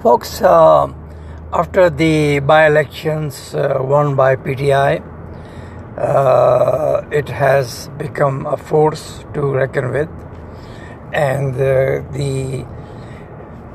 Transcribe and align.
Folks, 0.00 0.40
uh, 0.42 0.86
after 1.52 1.90
the 1.90 2.38
by 2.38 2.68
elections 2.68 3.52
uh, 3.52 3.78
won 3.80 4.14
by 4.14 4.36
PTI, 4.36 5.02
uh, 5.98 7.02
it 7.10 7.28
has 7.28 7.88
become 7.98 8.46
a 8.46 8.56
force 8.56 9.24
to 9.34 9.40
reckon 9.40 9.90
with. 9.90 10.08
And 11.12 11.52
uh, 11.54 12.04
the 12.12 12.64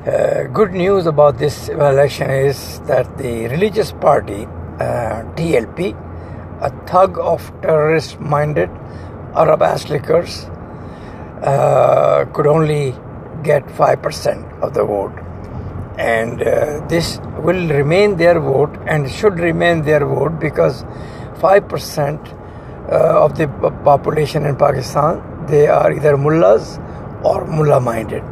uh, 0.08 0.44
good 0.54 0.72
news 0.72 1.08
about 1.08 1.40
this 1.40 1.68
election 1.68 2.30
is 2.32 2.80
that 2.88 3.18
the 3.18 3.48
religious 3.48 3.92
party, 3.92 4.46
uh, 4.80 5.24
TLP, 5.36 5.94
a 6.62 6.70
thug 6.88 7.20
of 7.20 7.52
terrorist 7.62 8.22
minded 8.22 8.70
Arab 9.36 9.62
uh, 9.62 9.76
could 12.32 12.48
only 12.48 12.96
get 13.44 13.66
5% 13.66 14.62
of 14.62 14.74
the 14.74 14.86
vote. 14.86 15.23
And 15.98 16.42
uh, 16.42 16.86
this 16.88 17.20
will 17.38 17.68
remain 17.70 18.18
their 18.18 18.40
vote 18.40 18.76
and 18.88 19.10
should 19.10 19.40
remain 19.40 19.84
their 19.84 20.06
vote 20.06 20.40
because 20.40 20.84
5% 21.40 22.44
uh, 22.92 23.24
of 23.26 23.38
the 23.38 23.48
population 23.84 24.46
in 24.46 24.56
Pakistan 24.56 25.22
they 25.48 25.68
are 25.68 25.92
either 25.92 26.16
mullahs 26.18 26.80
or 27.24 27.46
mullah 27.46 27.80
minded 27.80 28.24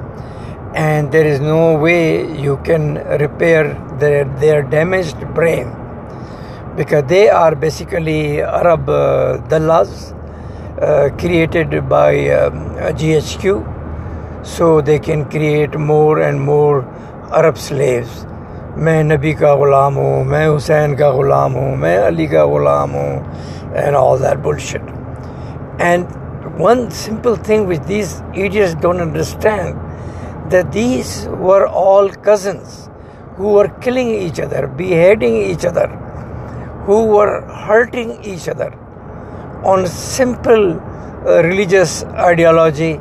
and 0.74 1.12
there 1.12 1.28
is 1.28 1.40
no 1.40 1.78
way 1.78 2.02
you 2.40 2.58
can 2.64 2.96
repair 3.20 3.74
their, 4.00 4.24
their 4.40 4.62
damaged 4.62 5.20
brain 5.34 5.76
because 6.78 7.04
they 7.08 7.30
are 7.30 7.54
basically 7.56 8.42
Arab 8.42 8.90
uh, 8.90 9.38
dallas 9.50 10.14
uh, 10.82 11.10
created 11.18 11.90
by 11.90 12.30
um, 12.30 12.76
GHQ 13.00 14.46
so 14.46 14.82
they 14.82 15.00
can 15.00 15.30
create 15.30 15.78
more 15.78 16.22
and 16.22 16.40
more 16.40 16.84
Arab 17.31 17.57
slaves 17.57 18.25
मैं 18.77 19.03
नबी 19.05 19.33
का 19.41 19.55
ग़ुलाम 19.57 19.95
हूँ 19.95 20.25
मैं 20.25 20.47
हुसैन 20.47 20.95
का 20.97 21.11
ग़ुलाम 21.11 21.53
हूँ 21.53 21.77
मैं 21.83 21.97
अली 21.99 22.27
का 22.29 22.45
ग़ुलाम 22.45 22.91
हूँ 22.99 23.13
and 23.85 23.97
all 23.97 24.19
that 24.19 24.43
bullshit 24.43 24.83
and 25.79 26.07
one 26.59 26.91
simple 26.91 27.37
thing 27.37 27.67
which 27.67 27.83
these 27.83 28.23
idiots 28.35 28.75
don't 28.75 29.01
understand 29.01 30.51
that 30.51 30.73
these 30.73 31.27
were 31.29 31.67
all 31.67 32.09
cousins 32.09 32.89
who 33.37 33.53
were 33.53 33.69
killing 33.81 34.09
each 34.09 34.41
other, 34.41 34.67
beheading 34.67 35.37
each 35.37 35.65
other, 35.65 35.89
who 36.87 37.05
were 37.05 37.43
hurting 37.43 38.25
each 38.25 38.49
other 38.49 38.73
on 39.65 39.87
simple 39.87 40.81
uh, 40.81 41.43
religious 41.43 42.05
ideology. 42.05 43.01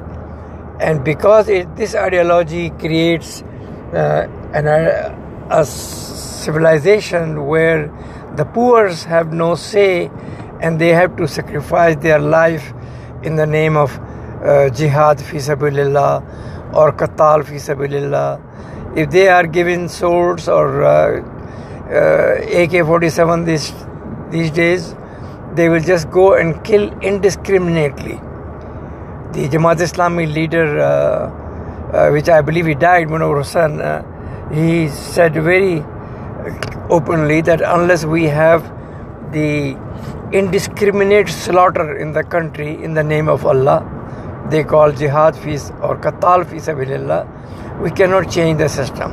And 0.80 1.04
because 1.04 1.48
it, 1.48 1.74
this 1.76 1.96
ideology 1.96 2.72
creates 2.72 3.44
uh, 3.93 4.27
an, 4.53 4.67
uh, 4.67 5.49
a 5.51 5.65
civilization 5.65 7.47
where 7.47 7.89
the 8.37 8.45
poor 8.45 8.89
have 8.89 9.33
no 9.33 9.55
say 9.55 10.11
and 10.61 10.81
they 10.81 10.89
have 10.89 11.17
to 11.17 11.27
sacrifice 11.27 11.97
their 11.97 12.19
life 12.19 12.73
in 13.23 13.37
the 13.37 13.47
name 13.47 13.77
of 13.77 13.99
uh, 13.99 14.71
jihad 14.71 15.21
fi 15.21 15.37
sabilillah 15.37 16.75
or 16.75 16.93
qatal 16.93 17.45
fi 17.45 17.57
sabilillah. 17.57 18.41
If 18.97 19.11
they 19.11 19.29
are 19.29 19.47
given 19.47 19.89
swords 19.89 20.49
or 20.49 20.85
uh, 20.85 21.21
uh, 21.91 22.63
AK-47 22.63 23.47
these 23.47 23.73
these 24.31 24.51
days, 24.51 24.95
they 25.55 25.69
will 25.69 25.81
just 25.81 26.11
go 26.11 26.35
and 26.35 26.63
kill 26.65 26.91
indiscriminately. 27.01 28.15
The 29.33 29.49
Jamaat 29.49 29.81
Islami 29.87 30.33
leader, 30.33 30.81
uh, 30.81 31.31
which 32.11 32.29
I 32.29 32.41
believe 32.41 32.67
he 32.67 32.75
died, 32.75 33.09
Munawar 33.09 33.39
Hussain, 33.39 33.81
uh, 33.81 34.03
he 34.53 34.89
said 34.89 35.35
very 35.35 35.83
openly 36.89 37.41
that 37.43 37.61
unless 37.61 38.05
we 38.05 38.25
have 38.25 38.63
the 39.33 39.77
indiscriminate 40.33 41.29
slaughter 41.29 41.97
in 41.97 42.13
the 42.13 42.23
country 42.23 42.83
in 42.83 42.95
the 42.95 43.03
name 43.03 43.29
of 43.29 43.45
Allah, 43.45 43.85
they 44.51 44.63
call 44.65 44.93
jihad 44.93 45.37
fees 45.37 45.71
or 45.83 45.97
qatal 45.97 46.47
fi 46.47 46.57
sabilillah, 46.57 47.81
we 47.83 47.91
cannot 47.91 48.31
change 48.31 48.59
the 48.59 48.69
system. 48.69 49.13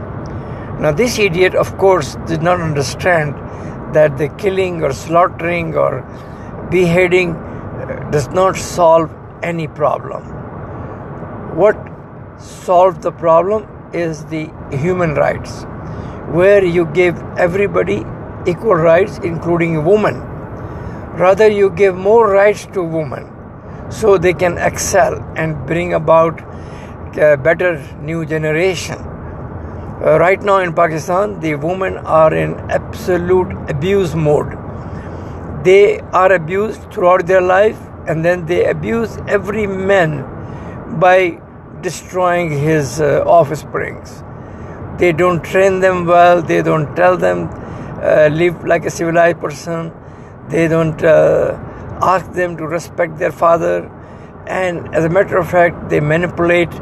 Now, 0.79 0.91
this 0.91 1.17
idiot, 1.17 1.55
of 1.55 1.75
course, 1.77 2.15
did 2.27 2.43
not 2.43 2.61
understand 2.61 3.33
that 3.95 4.17
the 4.17 4.29
killing 4.29 4.83
or 4.83 4.93
slaughtering 4.93 5.75
or 5.75 6.01
beheading 6.69 7.35
uh, 7.35 8.09
does 8.11 8.27
not 8.29 8.55
solve 8.55 9.11
any 9.41 9.67
problem. 9.67 10.21
What 11.55 11.75
solved 12.39 13.01
the 13.01 13.11
problem 13.11 13.67
is 13.93 14.25
the 14.25 14.51
human 14.71 15.15
rights, 15.15 15.63
where 16.31 16.63
you 16.63 16.85
give 16.85 17.17
everybody 17.37 18.05
equal 18.45 18.75
rights, 18.75 19.19
including 19.23 19.83
women. 19.85 20.15
Rather, 21.17 21.49
you 21.49 21.69
give 21.69 21.95
more 21.95 22.29
rights 22.29 22.65
to 22.73 22.83
women 22.83 23.31
so 23.89 24.17
they 24.17 24.33
can 24.33 24.57
excel 24.57 25.15
and 25.35 25.65
bring 25.65 25.93
about 25.93 26.39
a 27.17 27.37
better 27.37 27.81
new 28.01 28.25
generation. 28.25 28.97
Uh, 29.99 30.17
right 30.19 30.41
now 30.43 30.59
in 30.59 30.73
Pakistan, 30.73 31.39
the 31.39 31.55
women 31.55 31.97
are 31.97 32.33
in 32.33 32.53
absolute 32.69 33.51
abuse 33.69 34.13
mode. 34.13 34.55
They 35.63 35.99
are 36.13 36.31
abused 36.31 36.91
throughout 36.91 37.25
their 37.25 37.41
life 37.41 37.79
and 38.07 38.23
then 38.23 38.45
they 38.45 38.65
abuse 38.65 39.17
every 39.27 39.65
man 39.65 40.23
by 40.99 41.41
destroying 41.81 42.51
his 42.51 43.01
uh, 43.01 43.23
offsprings. 43.25 44.23
They 44.97 45.11
don't 45.11 45.43
train 45.43 45.79
them 45.79 46.05
well, 46.05 46.41
they 46.41 46.61
don't 46.61 46.95
tell 46.95 47.17
them 47.17 47.49
uh, 48.01 48.29
live 48.31 48.63
like 48.65 48.85
a 48.85 48.89
civilized 48.89 49.39
person, 49.39 49.91
they 50.49 50.67
don't 50.67 51.03
uh, 51.03 51.57
ask 52.01 52.31
them 52.31 52.57
to 52.57 52.65
respect 52.65 53.17
their 53.17 53.31
father, 53.31 53.91
and 54.47 54.93
as 54.95 55.05
a 55.05 55.09
matter 55.09 55.37
of 55.37 55.49
fact, 55.49 55.89
they 55.89 55.99
manipulate 55.99 56.73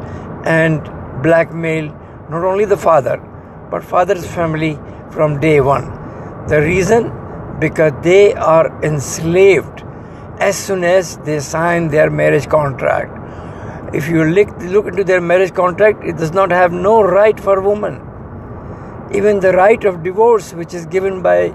and 0.44 0.82
blackmail 1.22 1.86
not 2.30 2.44
only 2.44 2.64
the 2.64 2.76
father 2.76 3.18
but 3.70 3.82
father's 3.82 4.26
family 4.26 4.78
from 5.10 5.40
day 5.40 5.60
one. 5.60 5.86
The 6.48 6.60
reason? 6.60 7.12
Because 7.58 7.92
they 8.02 8.34
are 8.34 8.68
enslaved 8.84 9.82
as 10.38 10.56
soon 10.56 10.84
as 10.84 11.16
they 11.18 11.40
sign 11.40 11.88
their 11.88 12.10
marriage 12.10 12.48
contract. 12.48 13.10
If 13.92 14.08
you 14.08 14.24
look, 14.24 14.48
look 14.60 14.86
into 14.86 15.04
their 15.04 15.20
marriage 15.20 15.54
contract, 15.54 16.04
it 16.04 16.16
does 16.16 16.32
not 16.32 16.50
have 16.50 16.72
no 16.72 17.02
right 17.02 17.38
for 17.38 17.60
woman. 17.60 18.02
Even 19.14 19.40
the 19.40 19.52
right 19.52 19.84
of 19.84 20.02
divorce, 20.02 20.52
which 20.52 20.74
is 20.74 20.86
given 20.86 21.22
by 21.22 21.50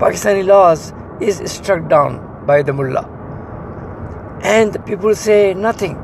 Pakistani 0.00 0.44
laws, 0.44 0.92
is 1.20 1.40
struck 1.50 1.88
down 1.88 2.44
by 2.46 2.62
the 2.62 2.72
mullah. 2.72 3.06
And 4.42 4.84
people 4.86 5.14
say 5.14 5.54
nothing. 5.54 5.96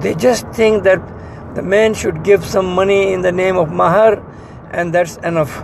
They 0.00 0.14
just 0.14 0.46
think 0.48 0.84
that 0.84 1.00
the 1.54 1.62
man 1.62 1.94
should 1.94 2.22
give 2.22 2.44
some 2.44 2.66
money 2.66 3.12
in 3.12 3.22
the 3.22 3.32
name 3.32 3.56
of 3.56 3.70
mahar 3.70 4.22
and 4.70 4.94
that's 4.94 5.16
enough. 5.18 5.62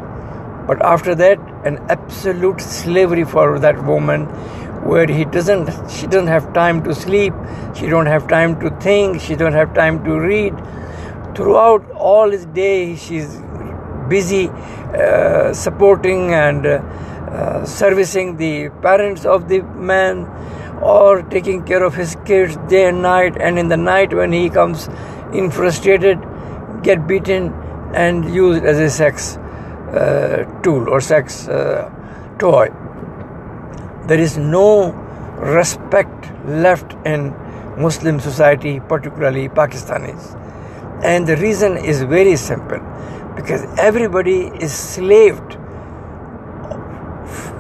But 0.66 0.82
after 0.82 1.14
that, 1.14 1.38
an 1.64 1.78
absolute 1.88 2.60
slavery 2.60 3.24
for 3.24 3.58
that 3.60 3.84
woman 3.84 4.26
where 4.86 5.06
he 5.06 5.24
doesn't 5.24 5.68
she 5.90 6.06
doesn't 6.06 6.28
have 6.28 6.52
time 6.52 6.82
to 6.84 6.94
sleep 6.94 7.34
she 7.78 7.86
don't 7.86 8.06
have 8.06 8.26
time 8.28 8.58
to 8.60 8.70
think 8.80 9.20
she 9.20 9.36
don't 9.36 9.52
have 9.52 9.74
time 9.74 10.02
to 10.04 10.18
read. 10.18 10.54
Throughout 11.36 11.90
all 11.90 12.30
his 12.30 12.46
day 12.46 12.96
she's 12.96 13.36
busy 14.08 14.48
uh, 14.48 15.52
supporting 15.52 16.32
and 16.32 16.64
uh, 16.64 16.70
uh, 16.70 17.66
servicing 17.66 18.36
the 18.38 18.70
parents 18.80 19.26
of 19.26 19.48
the 19.48 19.60
man 19.60 20.24
or 20.80 21.22
taking 21.22 21.64
care 21.64 21.82
of 21.82 21.94
his 21.94 22.16
kids 22.24 22.56
day 22.68 22.88
and 22.88 23.02
night. 23.02 23.36
And 23.38 23.58
in 23.58 23.68
the 23.68 23.76
night 23.76 24.14
when 24.14 24.32
he 24.32 24.48
comes 24.48 24.88
in 25.34 25.50
frustrated 25.50 26.18
get 26.82 27.06
beaten 27.06 27.52
and 27.94 28.34
used 28.34 28.64
as 28.64 28.78
a 28.78 28.88
sex 28.88 29.36
uh, 29.36 30.44
tool 30.62 30.88
or 30.88 31.00
sex 31.00 31.46
uh, 31.48 31.90
toy 32.38 32.70
there 34.06 34.20
is 34.20 34.36
no 34.38 34.90
respect 35.58 36.30
left 36.66 36.96
in 37.04 37.30
muslim 37.86 38.18
society 38.20 38.80
particularly 38.94 39.48
pakistanis 39.48 40.34
and 41.02 41.26
the 41.26 41.36
reason 41.36 41.76
is 41.76 42.02
very 42.02 42.36
simple 42.36 42.80
because 43.36 43.64
everybody 43.78 44.38
is 44.66 44.72
slaved 44.72 45.58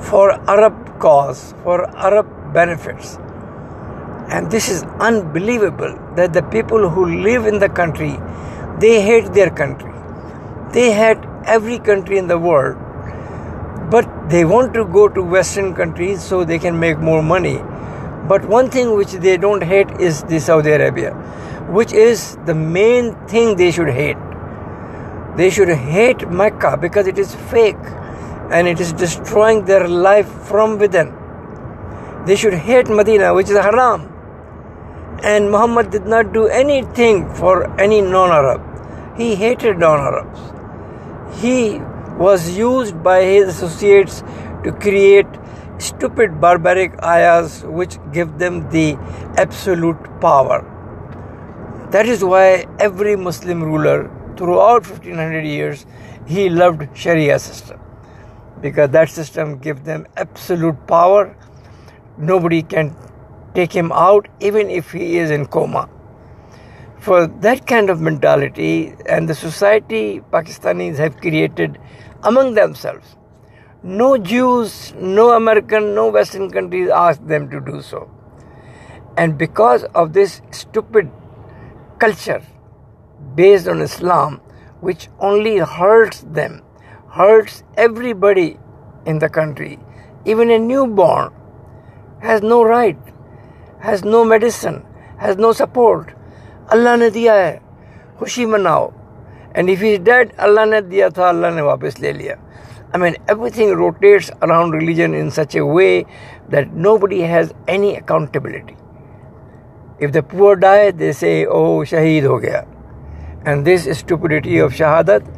for 0.08 0.32
Arab 0.48 0.98
cause, 0.98 1.54
for 1.62 1.88
Arab 1.96 2.26
benefits. 2.52 3.18
And 4.28 4.50
this 4.50 4.68
is 4.68 4.82
unbelievable 5.00 5.98
that 6.16 6.32
the 6.32 6.42
people 6.42 6.88
who 6.88 7.20
live 7.22 7.46
in 7.46 7.58
the 7.58 7.68
country, 7.68 8.16
they 8.80 9.02
hate 9.02 9.32
their 9.34 9.50
country. 9.50 9.92
They 10.72 10.92
hate 10.92 11.18
every 11.44 11.78
country 11.78 12.18
in 12.18 12.26
the 12.26 12.38
world. 12.38 12.76
But 13.90 14.28
they 14.28 14.44
want 14.44 14.74
to 14.74 14.84
go 14.84 15.08
to 15.08 15.22
Western 15.22 15.74
countries 15.74 16.22
so 16.22 16.44
they 16.44 16.58
can 16.58 16.78
make 16.78 16.98
more 16.98 17.22
money. 17.22 17.62
But 18.28 18.44
one 18.44 18.68
thing 18.68 18.96
which 18.96 19.12
they 19.12 19.36
don't 19.36 19.62
hate 19.62 19.90
is 20.00 20.24
the 20.24 20.40
Saudi 20.40 20.70
Arabia, 20.70 21.12
which 21.70 21.92
is 21.92 22.36
the 22.46 22.54
main 22.54 23.14
thing 23.28 23.56
they 23.56 23.70
should 23.70 23.88
hate. 23.88 24.16
They 25.36 25.50
should 25.50 25.68
hate 25.68 26.28
Mecca 26.28 26.76
because 26.76 27.06
it 27.06 27.18
is 27.18 27.34
fake 27.52 27.76
and 28.50 28.66
it 28.66 28.80
is 28.80 28.92
destroying 28.92 29.64
their 29.66 29.86
life 29.86 30.28
from 30.48 30.78
within. 30.78 31.14
They 32.26 32.34
should 32.34 32.54
hate 32.54 32.88
Medina, 32.88 33.34
which 33.34 33.50
is 33.50 33.56
haram. 33.56 34.12
And 35.22 35.50
Muhammad 35.50 35.90
did 35.90 36.06
not 36.06 36.32
do 36.32 36.46
anything 36.46 37.32
for 37.34 37.70
any 37.80 38.00
non 38.00 38.30
Arab. 38.30 38.62
He 39.16 39.36
hated 39.36 39.78
non 39.78 40.00
Arabs. 40.00 40.40
He 41.40 41.80
was 42.18 42.56
used 42.56 43.02
by 43.02 43.22
his 43.22 43.48
associates 43.48 44.22
to 44.64 44.72
create 44.72 45.26
stupid 45.78 46.40
barbaric 46.40 46.92
ayahs 47.02 47.62
which 47.64 47.98
give 48.12 48.38
them 48.38 48.68
the 48.70 48.96
absolute 49.36 49.98
power. 50.20 50.64
That 51.90 52.06
is 52.06 52.24
why 52.24 52.66
every 52.80 53.16
Muslim 53.16 53.62
ruler 53.62 54.10
throughout 54.36 54.86
1500 54.86 55.44
years 55.44 55.86
he 56.26 56.48
loved 56.48 56.88
Sharia 56.96 57.38
system 57.38 57.80
because 58.60 58.90
that 58.90 59.10
system 59.10 59.58
gives 59.58 59.82
them 59.82 60.06
absolute 60.16 60.86
power. 60.86 61.36
Nobody 62.18 62.62
can 62.62 62.96
take 63.54 63.72
him 63.72 63.92
out 63.92 64.28
even 64.40 64.70
if 64.70 64.92
he 64.92 65.18
is 65.18 65.30
in 65.30 65.46
coma. 65.46 65.88
For 67.06 67.28
that 67.28 67.68
kind 67.68 67.88
of 67.88 68.00
mentality 68.00 68.92
and 69.08 69.28
the 69.28 69.34
society 69.36 70.22
Pakistanis 70.32 70.96
have 70.96 71.18
created 71.18 71.78
among 72.24 72.54
themselves 72.54 73.14
no 73.84 74.18
Jews, 74.18 74.92
no 74.94 75.30
American, 75.30 75.94
no 75.94 76.08
Western 76.08 76.50
countries 76.50 76.90
asked 76.90 77.28
them 77.28 77.48
to 77.50 77.60
do 77.60 77.80
so. 77.80 78.10
And 79.16 79.38
because 79.38 79.84
of 79.94 80.14
this 80.14 80.42
stupid 80.50 81.08
culture 82.00 82.42
based 83.36 83.68
on 83.68 83.82
Islam, 83.82 84.40
which 84.80 85.08
only 85.20 85.58
hurts 85.58 86.22
them, 86.22 86.60
hurts 87.10 87.62
everybody 87.76 88.58
in 89.04 89.20
the 89.20 89.28
country, 89.28 89.78
even 90.24 90.50
a 90.50 90.58
newborn 90.58 91.32
has 92.20 92.42
no 92.42 92.64
right, 92.64 92.98
has 93.78 94.04
no 94.04 94.24
medicine, 94.24 94.84
has 95.18 95.36
no 95.36 95.52
support. 95.52 96.15
Allah 96.74 96.96
نے 97.00 97.08
دیا 97.10 97.34
ہے، 97.34 97.58
خوشی 98.18 98.44
مناؤ۔ 98.46 98.88
And 99.54 99.70
if 99.70 99.82
is 99.82 100.04
dead 100.04 100.32
Allah 100.46 100.64
نے 100.70 100.80
دیا 100.90 101.08
تھا، 101.14 101.28
اللہ 101.28 101.50
نے 101.54 101.62
واپس 101.62 102.00
لے 102.00 102.12
لیا۔ 102.12 102.34
I 102.92 103.00
mean 103.00 103.12
everything 103.50 103.72
rotates 103.78 104.30
around 104.40 104.74
religion 104.74 105.14
in 105.14 105.30
such 105.36 105.56
a 105.56 105.60
way 105.60 105.88
that 106.52 106.72
nobody 107.02 107.22
has 107.32 107.52
any 107.66 107.96
accountability 107.96 108.74
of 110.04 110.14
the 110.14 110.20
poor 110.30 110.54
die 110.64 110.90
they 111.00 111.10
سے 111.20 111.42
او 111.44 111.84
شہید 111.90 112.24
ہو 112.26 112.40
گیا 112.42 112.60
and 113.44 113.66
this 113.66 113.86
stupidity 113.88 114.60
of 114.60 114.74
shahadat 114.74 115.30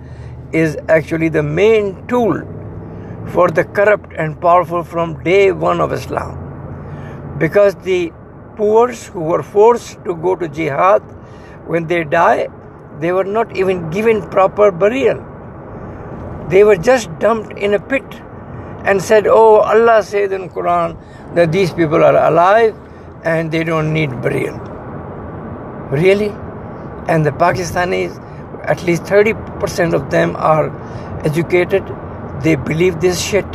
is 0.61 0.77
actually 0.89 1.29
the 1.29 1.41
main 1.43 1.91
tool 2.09 2.41
for 3.33 3.49
the 3.57 3.63
corrupt 3.75 4.19
and 4.19 4.41
powerful 4.41 4.83
from 4.91 5.15
day 5.23 5.51
one 5.61 5.81
of 5.81 5.93
Islam 5.93 6.35
because 7.39 7.77
the 7.85 8.09
poors 8.57 9.09
who 9.15 9.33
are 9.35 9.41
forced 9.53 9.97
to 10.03 10.15
go 10.23 10.35
to 10.35 10.47
jihad 10.47 11.01
when 11.69 11.87
they 11.87 12.03
die, 12.03 12.49
they 13.01 13.13
were 13.13 13.25
not 13.25 13.57
even 13.57 13.91
given 13.91 14.23
proper 14.31 14.71
burial. 14.71 15.25
They 16.49 16.65
were 16.65 16.77
just 16.77 17.17
dumped 17.19 17.59
in 17.59 17.75
a 17.75 17.79
pit 17.79 18.05
and 18.85 19.03
said, 19.03 19.27
Oh, 19.27 19.57
Allah 19.57 20.03
says 20.03 20.33
in 20.33 20.49
Quran 20.49 20.97
that 21.35 21.53
these 21.53 21.73
people 21.73 22.03
are 22.03 22.17
alive 22.17 22.75
and 23.23 23.53
they 23.53 23.65
don't 23.65 23.93
need 23.93 24.11
burial. 24.23 24.57
Really? 25.91 26.29
And 27.09 27.25
the 27.25 27.31
Pakistanis, 27.31 28.17
at 28.65 28.83
least 28.85 29.03
30% 29.05 29.95
of 29.95 30.11
them 30.11 30.37
are 30.37 30.71
educated. 31.25 31.85
They 32.43 32.57
believe 32.57 33.01
this 33.01 33.21
shit. 33.21 33.51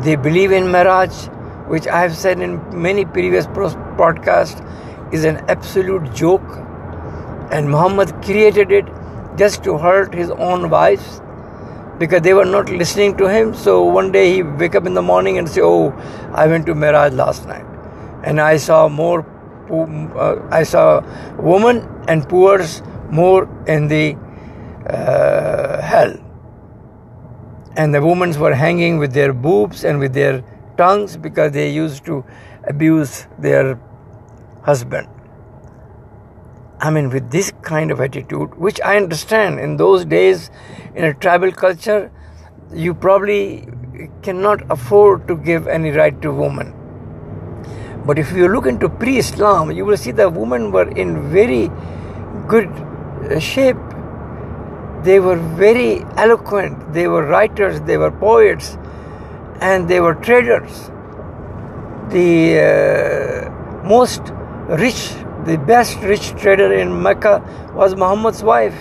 They 0.00 0.16
believe 0.16 0.52
in 0.52 0.64
Miraj, 0.64 1.68
which 1.68 1.86
I 1.86 2.00
have 2.00 2.16
said 2.16 2.40
in 2.40 2.60
many 2.80 3.04
previous 3.04 3.46
podcasts 3.46 4.62
is 5.12 5.24
an 5.24 5.36
absolute 5.48 6.12
joke. 6.14 6.65
And 7.50 7.70
Muhammad 7.70 8.12
created 8.22 8.72
it 8.72 8.86
just 9.36 9.62
to 9.64 9.78
hurt 9.78 10.14
his 10.14 10.30
own 10.30 10.68
wives 10.70 11.20
because 11.98 12.22
they 12.22 12.34
were 12.34 12.44
not 12.44 12.68
listening 12.68 13.16
to 13.18 13.28
him. 13.28 13.54
So 13.54 13.84
one 13.84 14.12
day 14.12 14.32
he 14.32 14.42
wake 14.42 14.74
up 14.74 14.86
in 14.86 14.94
the 14.94 15.02
morning 15.02 15.38
and 15.38 15.48
say, 15.48 15.62
"Oh, 15.62 15.94
I 16.32 16.46
went 16.46 16.66
to 16.66 16.74
Miraj 16.74 17.16
last 17.22 17.46
night, 17.46 17.64
and 18.24 18.40
I 18.40 18.56
saw 18.56 18.88
more. 18.88 19.24
Uh, 19.70 20.36
I 20.50 20.62
saw 20.62 21.00
women 21.38 21.82
and 22.08 22.28
poors 22.28 22.82
more 23.10 23.48
in 23.66 23.88
the 23.88 24.16
uh, 24.88 25.80
hell, 25.80 26.14
and 27.76 27.94
the 27.94 28.02
women 28.04 28.38
were 28.38 28.54
hanging 28.54 28.98
with 28.98 29.12
their 29.12 29.32
boobs 29.32 29.84
and 29.84 29.98
with 29.98 30.14
their 30.14 30.44
tongues 30.76 31.16
because 31.16 31.52
they 31.52 31.68
used 31.70 32.04
to 32.06 32.24
abuse 32.74 33.26
their 33.38 33.78
husband." 34.62 35.15
I 36.78 36.90
mean, 36.90 37.08
with 37.08 37.30
this 37.30 37.52
kind 37.62 37.90
of 37.90 38.00
attitude, 38.00 38.54
which 38.56 38.80
I 38.82 38.96
understand 38.98 39.58
in 39.60 39.78
those 39.78 40.04
days 40.04 40.50
in 40.94 41.04
a 41.04 41.14
tribal 41.14 41.50
culture, 41.50 42.12
you 42.72 42.92
probably 42.92 43.66
cannot 44.22 44.70
afford 44.70 45.26
to 45.28 45.36
give 45.36 45.68
any 45.68 45.90
right 45.90 46.20
to 46.20 46.30
woman. 46.30 46.74
But 48.04 48.18
if 48.18 48.32
you 48.32 48.48
look 48.48 48.66
into 48.66 48.90
pre 48.90 49.16
Islam, 49.16 49.72
you 49.72 49.86
will 49.86 49.96
see 49.96 50.10
the 50.10 50.28
women 50.28 50.70
were 50.70 50.88
in 50.88 51.30
very 51.30 51.70
good 52.46 52.68
uh, 52.68 53.40
shape. 53.40 53.78
They 55.02 55.18
were 55.18 55.36
very 55.36 56.04
eloquent, 56.16 56.92
they 56.92 57.08
were 57.08 57.24
writers, 57.24 57.80
they 57.82 57.96
were 57.96 58.10
poets, 58.10 58.76
and 59.60 59.88
they 59.88 60.00
were 60.00 60.14
traders. 60.14 60.90
The 62.10 62.60
uh, 62.60 63.84
most 63.84 64.22
rich 64.68 65.14
the 65.46 65.56
best 65.58 65.98
rich 66.00 66.30
trader 66.30 66.72
in 66.72 67.02
Mecca 67.02 67.40
was 67.74 67.94
Muhammad's 67.94 68.42
wife. 68.42 68.74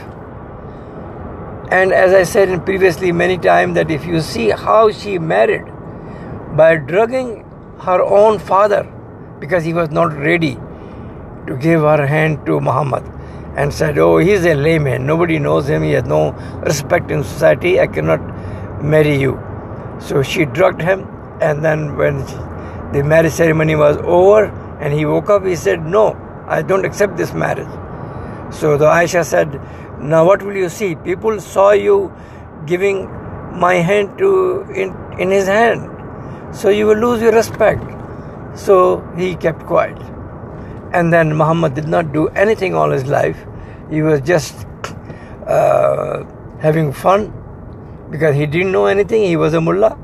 And 1.72 1.94
as 1.94 2.14
I 2.14 2.24
said 2.24 2.50
in 2.50 2.62
previously 2.62 3.12
many 3.12 3.38
times, 3.38 3.76
that 3.76 3.92
if 3.92 4.06
you 4.06 4.22
see 4.22 4.50
how 4.50 4.92
she 4.92 5.20
married 5.20 5.66
by 6.56 6.78
drugging 6.78 7.44
her 7.80 8.02
own 8.02 8.40
father 8.40 8.84
because 9.40 9.64
he 9.64 9.74
was 9.74 9.90
not 9.90 10.14
ready 10.14 10.56
to 11.48 11.58
give 11.60 11.82
her 11.82 12.06
hand 12.08 12.46
to 12.48 12.60
Muhammad 12.60 13.04
and 13.56 13.74
said, 13.74 13.98
Oh, 13.98 14.18
he's 14.18 14.46
a 14.46 14.56
layman, 14.56 15.06
nobody 15.06 15.38
knows 15.40 15.68
him, 15.68 15.84
he 15.84 15.92
has 15.92 16.06
no 16.06 16.32
respect 16.66 17.12
in 17.12 17.24
society, 17.24 17.80
I 17.80 17.88
cannot 17.88 18.84
marry 18.84 19.20
you. 19.20 19.40
So 20.00 20.24
she 20.24 20.46
drugged 20.46 20.82
him, 20.82 21.08
and 21.42 21.64
then 21.64 21.96
when 21.96 22.18
the 22.92 23.04
marriage 23.04 23.34
ceremony 23.34 23.76
was 23.76 23.98
over 23.98 24.46
and 24.82 24.94
he 24.94 25.06
woke 25.06 25.30
up, 25.30 25.46
he 25.46 25.56
said, 25.56 25.86
No, 25.86 26.16
I 26.48 26.62
don't 26.62 26.86
accept 26.86 27.18
this 27.18 27.34
marriage. 27.34 27.68
So 28.54 28.78
the 28.78 28.86
Aisha 28.86 29.26
said, 29.26 29.60
Now 30.00 30.26
what 30.26 30.42
will 30.42 30.56
you 30.56 30.70
see? 30.70 30.96
People 30.96 31.40
saw 31.40 31.72
you 31.72 32.14
giving 32.66 33.10
my 33.60 33.76
hand 33.76 34.18
to 34.18 34.62
in, 34.74 34.96
in 35.20 35.32
his 35.32 35.48
hand. 35.48 35.90
So 36.56 36.70
you 36.70 36.86
will 36.88 36.98
lose 36.98 37.22
your 37.22 37.32
respect. 37.32 37.84
So 38.56 39.02
he 39.18 39.36
kept 39.36 39.66
quiet. 39.66 39.98
And 40.94 41.12
then 41.12 41.36
Muhammad 41.36 41.74
did 41.74 41.88
not 41.88 42.14
do 42.14 42.28
anything 42.30 42.76
all 42.76 42.92
his 42.92 43.06
life. 43.06 43.38
He 43.90 44.02
was 44.02 44.22
just 44.22 44.66
uh, 45.46 46.24
having 46.60 46.94
fun 46.94 47.34
because 48.10 48.36
he 48.36 48.46
didn't 48.46 48.72
know 48.72 48.86
anything. 48.86 49.24
He 49.24 49.36
was 49.36 49.54
a 49.54 49.62
mullah, 49.62 49.98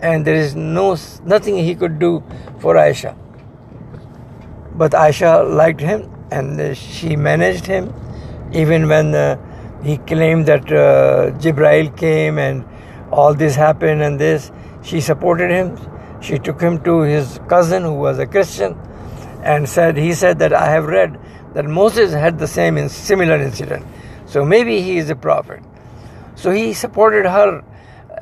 and 0.00 0.24
there 0.24 0.34
is 0.34 0.54
no 0.54 0.96
nothing 1.24 1.56
he 1.56 1.74
could 1.74 1.98
do 1.98 2.22
for 2.60 2.74
Aisha. 2.74 3.16
But 4.74 4.92
Aisha 4.92 5.48
liked 5.54 5.80
him 5.80 6.10
and 6.30 6.76
she 6.76 7.16
managed 7.16 7.66
him 7.66 7.92
even 8.52 8.88
when 8.88 9.14
uh, 9.14 9.36
he 9.82 9.98
claimed 9.98 10.46
that 10.46 10.70
uh, 10.72 11.30
Jibrail 11.38 11.96
came 11.96 12.38
and 12.38 12.64
all 13.10 13.34
this 13.34 13.54
happened 13.54 14.02
and 14.02 14.18
this. 14.18 14.50
She 14.82 15.00
supported 15.00 15.50
him. 15.50 15.78
She 16.20 16.38
took 16.38 16.60
him 16.60 16.82
to 16.84 17.00
his 17.00 17.40
cousin 17.48 17.82
who 17.82 17.94
was 17.94 18.18
a 18.18 18.26
Christian 18.26 18.78
and 19.42 19.68
said, 19.68 19.96
he 19.96 20.12
said 20.14 20.38
that 20.38 20.52
I 20.52 20.70
have 20.70 20.86
read 20.86 21.18
that 21.54 21.64
Moses 21.64 22.12
had 22.12 22.38
the 22.38 22.46
same 22.46 22.88
similar 22.88 23.36
incident. 23.36 23.84
So 24.26 24.44
maybe 24.44 24.80
he 24.80 24.98
is 24.98 25.10
a 25.10 25.16
prophet. 25.16 25.60
So 26.36 26.50
he 26.50 26.72
supported 26.72 27.26
her. 27.26 27.62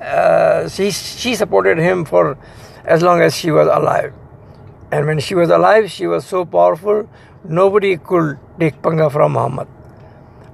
Uh, 0.01 0.69
she, 0.69 0.91
she 0.91 1.35
supported 1.35 1.79
him 1.79 2.05
for 2.05 2.39
as 2.85 3.03
long 3.03 3.21
as 3.21 3.37
she 3.37 3.51
was 3.51 3.69
alive. 3.69 4.13
And 4.93 5.07
when 5.07 5.21
she 5.21 5.35
was 5.35 5.51
alive, 5.51 5.91
she 5.91 6.07
was 6.07 6.27
so 6.27 6.45
powerful, 6.45 7.09
nobody 7.45 7.97
could 7.97 8.39
take 8.59 8.83
panga 8.83 9.09
from 9.11 9.33
Muhammad 9.33 9.69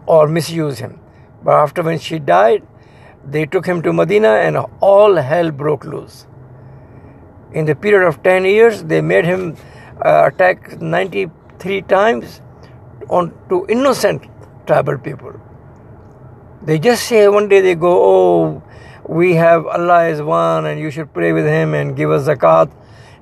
or 0.06 0.28
misuse 0.28 0.78
him. 0.78 1.00
But 1.42 1.54
after 1.54 1.82
when 1.82 1.98
she 1.98 2.18
died, 2.18 2.66
they 3.24 3.46
took 3.46 3.66
him 3.66 3.82
to 3.82 3.92
Medina 3.92 4.28
and 4.28 4.58
all 4.80 5.16
hell 5.16 5.50
broke 5.50 5.84
loose. 5.84 6.26
In 7.52 7.64
the 7.64 7.74
period 7.74 8.06
of 8.06 8.22
10 8.22 8.44
years, 8.44 8.84
they 8.84 9.00
made 9.00 9.24
him 9.24 9.56
uh, 10.04 10.30
attack 10.32 10.80
93 10.80 11.82
times 11.82 12.40
on 13.08 13.32
to 13.48 13.66
innocent 13.68 14.22
tribal 14.66 14.98
people. 14.98 15.32
They 16.62 16.78
just 16.78 17.06
say 17.06 17.28
one 17.28 17.48
day 17.48 17.60
they 17.60 17.74
go, 17.74 17.92
oh, 18.04 18.62
we 19.08 19.34
have 19.34 19.66
Allah 19.66 20.08
is 20.08 20.20
one 20.20 20.66
and 20.66 20.80
you 20.80 20.90
should 20.90 21.12
pray 21.14 21.32
with 21.32 21.46
Him 21.46 21.74
and 21.74 21.96
give 21.96 22.10
us 22.10 22.26
zakat. 22.26 22.70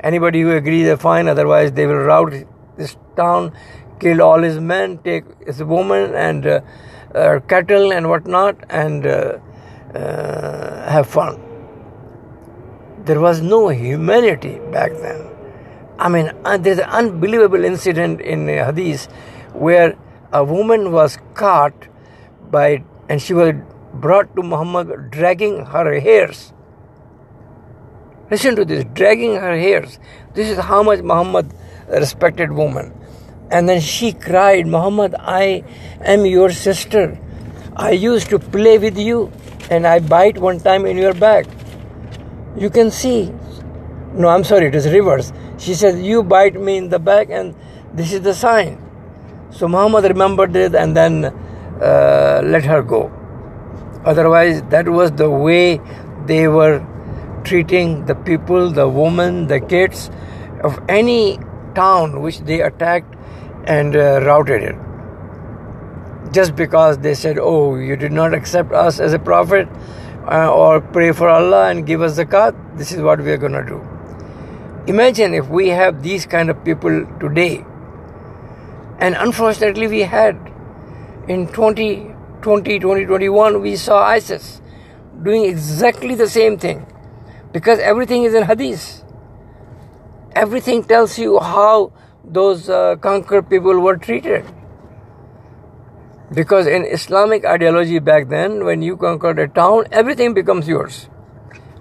Anybody 0.05 0.43
who 0.43 0.53
agrees, 0.53 0.87
they 0.87 0.97
fine. 0.97 1.29
Otherwise, 1.29 1.73
they 1.73 1.87
will 1.87 2.05
rout 2.11 2.35
this 2.77 2.97
town, 3.17 3.53
kill 3.99 4.21
all 4.21 4.43
his 4.43 4.61
men, 4.61 4.99
take 4.99 5.25
his 5.47 5.65
woman 5.65 6.15
and 6.15 6.47
uh, 6.47 6.61
uh, 7.15 7.41
cattle 7.49 7.91
and 7.91 8.11
whatnot, 8.11 8.57
and 8.69 9.07
uh, 9.07 9.39
uh 9.95 10.91
have 10.91 11.07
fun. 11.07 11.41
There 13.07 13.21
was 13.21 13.41
no 13.41 13.69
humanity 13.69 14.59
back 14.71 14.93
then. 14.93 15.31
I 15.99 16.09
mean, 16.09 16.33
uh, 16.45 16.59
there's 16.59 16.79
an 16.79 16.91
unbelievable 16.91 17.65
incident 17.65 18.21
in 18.21 18.49
Hadith 18.49 19.07
where 19.53 19.97
a 20.33 20.45
woman 20.45 20.91
was 20.93 21.19
caught 21.35 21.89
by, 22.51 22.83
and 23.09 23.23
she 23.23 23.33
was 23.33 23.55
brought 23.95 24.35
to 24.37 24.43
Muhammad 24.43 25.11
dragging 25.11 25.65
her 25.67 26.01
hairs. 26.01 26.54
Listen 28.31 28.57
to 28.57 28.65
this, 28.65 28.85
dragging 28.95 29.35
her 29.35 29.57
hairs. 29.57 29.99
This 30.33 30.49
is 30.49 30.59
how 30.59 30.83
much 30.83 31.01
Muhammad 31.01 31.53
respected 31.89 32.51
woman. 32.51 32.93
And 33.51 33.69
then 33.69 33.81
she 33.81 34.13
cried, 34.13 34.67
Muhammad, 34.67 35.15
I 35.19 35.63
am 36.01 36.25
your 36.25 36.51
sister. 36.51 37.19
I 37.77 37.91
used 37.91 38.31
to 38.31 38.39
play 38.39 38.79
with 38.79 38.97
you 38.97 39.31
and 39.71 39.87
I 39.87 40.01
bite 40.01 40.39
one 40.39 40.59
time 40.59 40.87
in 40.87 40.97
your 40.97 41.13
back. 41.13 41.47
You 42.57 42.71
can 42.71 42.91
see. 42.91 43.33
No, 44.15 44.29
I'm 44.29 44.45
sorry, 44.45 44.69
it 44.69 44.75
is 44.75 44.91
reverse. 44.91 45.33
She 45.59 45.75
said, 45.75 45.99
You 45.99 46.23
bite 46.23 46.59
me 46.59 46.79
in 46.79 46.89
the 46.89 46.99
back 46.99 47.29
and 47.31 47.55
this 47.93 48.13
is 48.13 48.23
the 48.23 48.35
sign. 48.35 48.79
So 49.51 49.69
Muhammad 49.69 50.05
remembered 50.05 50.57
it 50.57 50.75
and 50.75 50.97
then 50.97 51.27
uh, 51.27 52.41
let 52.45 52.65
her 52.65 52.83
go. 52.83 53.13
Otherwise, 54.05 54.63
that 54.71 54.89
was 54.89 55.13
the 55.13 55.29
way 55.29 55.81
they 56.27 56.49
were 56.49 56.85
treating 57.45 58.07
the 58.07 58.15
people, 58.15 58.71
the 58.71 58.89
women, 58.89 59.47
the 59.47 59.61
kids 59.61 60.11
of 60.63 60.79
any 60.89 61.39
town 61.75 62.23
which 62.23 62.41
they 62.41 62.61
attacked 62.61 63.15
and 63.67 63.97
uh, 63.97 64.21
routed 64.23 64.63
it. 64.63 64.77
Just 66.33 66.57
because 66.57 66.99
they 66.99 67.15
said, 67.15 67.39
Oh, 67.39 67.77
you 67.77 67.97
did 67.97 68.13
not 68.13 68.35
accept 68.35 68.73
us 68.73 68.99
as 68.99 69.13
a 69.13 69.19
prophet 69.19 69.69
uh, 70.27 70.53
or 70.53 70.81
pray 70.81 71.13
for 71.13 71.29
Allah 71.29 71.71
and 71.71 71.87
give 71.87 72.03
us 72.03 72.19
zakat, 72.19 72.79
this 72.79 72.93
is 72.93 73.01
what 73.01 73.21
we 73.21 73.31
are 73.31 73.37
going 73.37 73.53
to 73.53 73.65
do. 73.65 73.81
Imagine 74.87 75.35
if 75.35 75.49
we 75.49 75.69
have 75.69 76.03
these 76.03 76.27
kind 76.27 76.51
of 76.51 76.65
people 76.65 77.07
today. 77.21 77.65
And 78.99 79.15
unfortunately, 79.19 79.87
we 79.87 80.01
had 80.01 80.37
in 81.29 81.47
2020, 81.49 82.79
2021, 82.79 83.61
we 83.61 83.77
saw 83.77 84.03
ISIS 84.03 84.61
doing 85.23 85.45
exactly 85.45 86.15
the 86.15 86.29
same 86.29 86.59
thing 86.59 86.87
because 87.55 87.79
everything 87.79 88.25
is 88.25 88.35
in 88.35 88.43
hadith. 88.43 89.05
Everything 90.35 90.83
tells 90.83 91.17
you 91.17 91.39
how 91.39 91.93
those 92.25 92.69
uh, 92.69 92.97
conquered 92.97 93.49
people 93.49 93.79
were 93.79 93.97
treated. 93.97 94.45
Because 96.33 96.67
in 96.67 96.85
Islamic 96.85 97.45
ideology 97.45 98.01
back 98.01 98.29
then, 98.29 98.65
when 98.65 98.83
you 98.83 98.97
conquered 98.97 99.39
a 99.39 99.47
town, 99.47 99.85
everything 99.93 100.35
becomes 100.35 100.67
yours. 100.67 101.09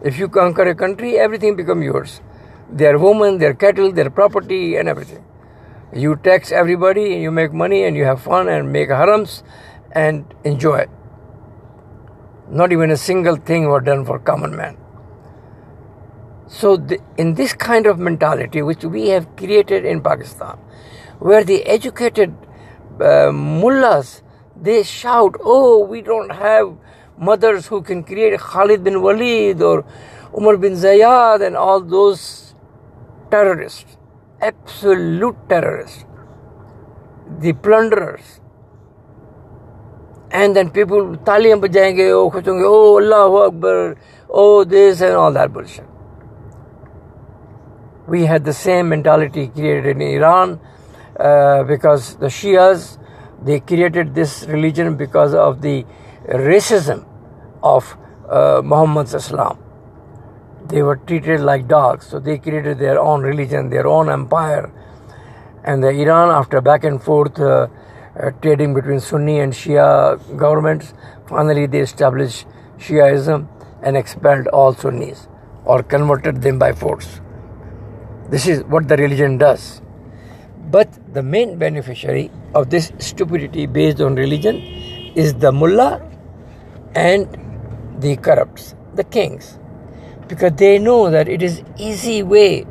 If 0.04 0.20
you 0.20 0.28
conquer 0.28 0.70
a 0.70 0.76
country, 0.76 1.18
everything 1.18 1.56
becomes 1.56 1.84
yours. 1.86 2.22
Their 2.70 3.00
women, 3.00 3.40
their 3.40 3.56
cattle, 3.56 3.92
their 3.92 4.12
property, 4.12 4.76
and 4.76 4.88
everything. 4.88 5.26
You 5.92 6.18
tax 6.18 6.52
everybody, 6.52 7.14
and 7.14 7.24
you 7.24 7.32
make 7.32 7.52
money, 7.52 7.84
and 7.86 7.96
you 7.96 8.06
have 8.06 8.22
fun, 8.22 8.48
and 8.48 8.72
make 8.72 8.90
harams, 8.90 9.42
and 9.92 10.24
enjoy. 10.44 10.86
Not 12.48 12.72
even 12.72 12.92
a 12.92 12.98
single 12.98 13.38
thing 13.38 13.68
was 13.68 13.84
done 13.84 14.06
for 14.06 14.20
common 14.20 14.56
man. 14.56 14.83
So, 16.54 16.78
the, 16.78 17.00
in 17.18 17.34
this 17.34 17.54
kind 17.54 17.88
of 17.88 17.98
mentality, 17.98 18.62
which 18.62 18.84
we 18.86 19.08
have 19.08 19.36
created 19.36 19.86
in 19.86 20.02
Pakistan, 20.02 20.58
where 21.18 21.44
the 21.44 21.64
educated 21.64 22.36
uh, 23.02 23.32
mullahs 23.32 24.22
they 24.56 24.84
shout, 24.84 25.36
"Oh, 25.42 25.84
we 25.84 26.02
don't 26.10 26.32
have 26.32 26.76
mothers 27.18 27.66
who 27.68 27.82
can 27.82 28.04
create 28.04 28.40
Khalid 28.40 28.84
bin 28.84 29.02
Walid 29.02 29.64
or 29.64 29.84
Umar 30.38 30.58
bin 30.58 30.74
Zayad 30.74 31.46
and 31.48 31.58
all 31.58 31.82
those 31.82 32.54
terrorists, 33.32 33.98
absolute 34.40 35.40
terrorists, 35.50 36.06
the 37.40 37.54
plunderers." 37.54 38.40
And 40.30 40.56
then 40.56 40.70
people 40.70 41.18
taliyan 41.32 41.66
bajayenge, 41.66 42.06
oh, 42.12 42.30
oh, 42.70 43.00
Allahu 43.00 43.42
Akbar, 43.48 43.96
oh, 44.30 44.64
this 44.64 45.02
and 45.02 45.16
all 45.16 45.32
that 45.32 45.52
bullshit. 45.52 45.93
We 48.08 48.26
had 48.26 48.44
the 48.44 48.54
same 48.54 48.90
mentality 48.90 49.48
created 49.48 49.98
in 49.98 50.02
Iran 50.02 50.60
uh, 51.18 51.64
because 51.64 52.16
the 52.18 52.28
Shias 52.28 52.98
they 53.44 53.60
created 53.60 54.16
this 54.16 54.46
religion 54.46 54.96
because 54.96 55.34
of 55.34 55.62
the 55.62 55.86
racism 56.28 57.06
of 57.62 57.98
uh, 58.30 58.62
Muhammad's 58.64 59.14
Islam. 59.14 59.60
They 60.68 60.82
were 60.82 60.96
treated 60.96 61.42
like 61.42 61.68
dogs, 61.68 62.08
so 62.08 62.20
they 62.20 62.38
created 62.38 62.80
their 62.80 63.00
own 63.00 63.22
religion, 63.22 63.70
their 63.70 63.86
own 63.86 64.10
empire. 64.10 64.72
And 65.66 65.84
the 65.84 65.90
Iran, 65.90 66.30
after 66.30 66.62
back 66.62 66.86
and 66.86 67.04
forth 67.04 67.38
uh, 67.40 67.68
uh, 68.18 68.32
trading 68.42 68.74
between 68.74 69.00
Sunni 69.02 69.40
and 69.40 69.52
Shia 69.52 70.38
governments, 70.38 70.94
finally 71.28 71.66
they 71.66 71.80
established 71.80 72.46
Shiaism 72.78 73.48
and 73.82 73.98
expelled 73.98 74.48
all 74.48 74.74
Sunnis 74.74 75.28
or 75.66 75.84
converted 75.84 76.42
them 76.42 76.60
by 76.60 76.72
force. 76.72 77.20
This 78.34 78.48
is 78.48 78.64
what 78.64 78.88
the 78.88 78.98
religion 78.98 79.38
does. 79.38 79.80
But 80.72 80.90
the 81.14 81.22
main 81.22 81.60
beneficiary 81.60 82.32
of 82.56 82.72
this 82.72 82.92
stupidity 82.98 83.68
based 83.68 84.02
on 84.02 84.16
religion 84.16 84.56
is 85.16 85.36
the 85.36 85.52
mullah 85.52 86.02
and 86.96 87.28
the 88.00 88.16
corrupts, 88.16 88.74
the 88.96 89.04
kings. 89.04 89.60
Because 90.28 90.54
they 90.54 90.80
know 90.80 91.12
that 91.12 91.30
it 91.30 91.44
is 91.44 91.62
easy 91.78 92.24
way 92.24 92.66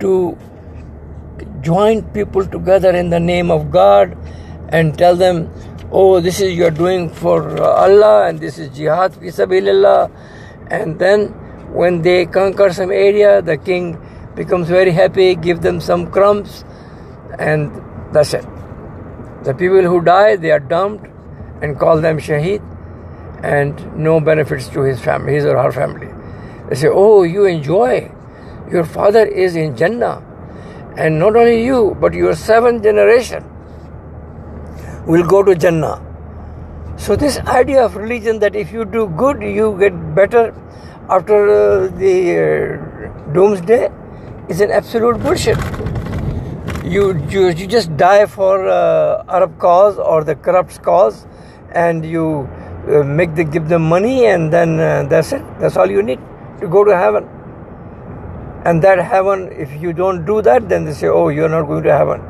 to 0.00 0.36
join 1.60 2.02
people 2.10 2.44
together 2.44 2.90
in 2.90 3.10
the 3.10 3.20
name 3.20 3.52
of 3.52 3.70
God 3.70 4.18
and 4.70 4.98
tell 4.98 5.14
them, 5.14 5.48
oh, 5.92 6.18
this 6.18 6.40
is 6.40 6.54
you 6.54 6.66
are 6.66 6.72
doing 6.72 7.08
for 7.08 7.56
uh, 7.56 7.84
Allah 7.86 8.26
and 8.26 8.40
this 8.40 8.58
is 8.58 8.76
jihad 8.76 9.14
fi 9.14 9.26
sabilillah. 9.26 10.10
And 10.72 10.98
then 10.98 11.28
when 11.72 12.02
they 12.02 12.26
conquer 12.26 12.72
some 12.72 12.90
area, 12.90 13.40
the 13.42 13.56
king 13.56 13.96
becomes 14.34 14.68
very 14.68 14.90
happy, 14.90 15.34
give 15.34 15.60
them 15.62 15.80
some 15.80 16.10
crumbs, 16.10 16.64
and 17.38 17.70
that's 18.12 18.34
it. 18.34 18.46
The 19.44 19.54
people 19.54 19.82
who 19.82 20.00
die, 20.00 20.36
they 20.36 20.50
are 20.50 20.60
dumped 20.60 21.06
and 21.62 21.78
call 21.78 22.00
them 22.00 22.18
shaheed, 22.18 22.62
and 23.42 23.96
no 23.96 24.20
benefits 24.20 24.68
to 24.68 24.82
his 24.82 25.00
family, 25.00 25.34
his 25.34 25.44
or 25.44 25.60
her 25.60 25.72
family. 25.72 26.08
They 26.68 26.76
say, 26.76 26.88
Oh, 26.88 27.22
you 27.22 27.44
enjoy. 27.44 28.10
Your 28.70 28.84
father 28.84 29.26
is 29.26 29.56
in 29.56 29.76
Jannah. 29.76 30.22
And 30.96 31.18
not 31.18 31.36
only 31.36 31.64
you, 31.64 31.96
but 32.00 32.14
your 32.14 32.34
seventh 32.34 32.82
generation 32.82 33.44
will 35.06 35.26
go 35.26 35.42
to 35.42 35.54
Jannah. 35.54 36.00
So, 36.96 37.16
this 37.16 37.38
idea 37.38 37.84
of 37.84 37.96
religion 37.96 38.38
that 38.40 38.54
if 38.54 38.70
you 38.72 38.84
do 38.84 39.08
good, 39.08 39.42
you 39.42 39.76
get 39.78 40.14
better 40.14 40.54
after 41.08 41.50
uh, 41.50 41.88
the 41.88 42.14
uh, 42.38 43.32
doomsday 43.32 43.90
is 44.48 44.60
an 44.60 44.70
absolute 44.70 45.20
bullshit. 45.22 45.58
You, 46.84 47.16
you, 47.28 47.48
you 47.48 47.66
just 47.66 47.96
die 47.96 48.26
for 48.26 48.68
uh, 48.68 49.24
Arab 49.28 49.58
cause 49.58 49.98
or 49.98 50.24
the 50.24 50.34
corrupt 50.34 50.82
cause 50.82 51.26
and 51.72 52.04
you 52.04 52.48
uh, 52.88 53.02
make 53.04 53.34
the, 53.34 53.44
give 53.44 53.68
them 53.68 53.88
money 53.88 54.26
and 54.26 54.52
then 54.52 54.80
uh, 54.80 55.04
that's 55.04 55.32
it. 55.32 55.42
That's 55.58 55.76
all 55.76 55.90
you 55.90 56.02
need 56.02 56.18
to 56.60 56.68
go 56.68 56.84
to 56.84 56.96
heaven. 56.96 57.28
And 58.64 58.82
that 58.82 58.98
heaven, 58.98 59.50
if 59.52 59.80
you 59.80 59.92
don't 59.92 60.24
do 60.24 60.42
that, 60.42 60.68
then 60.68 60.84
they 60.84 60.92
say, 60.92 61.08
oh, 61.08 61.28
you're 61.28 61.48
not 61.48 61.62
going 61.62 61.82
to 61.84 61.96
heaven. 61.96 62.20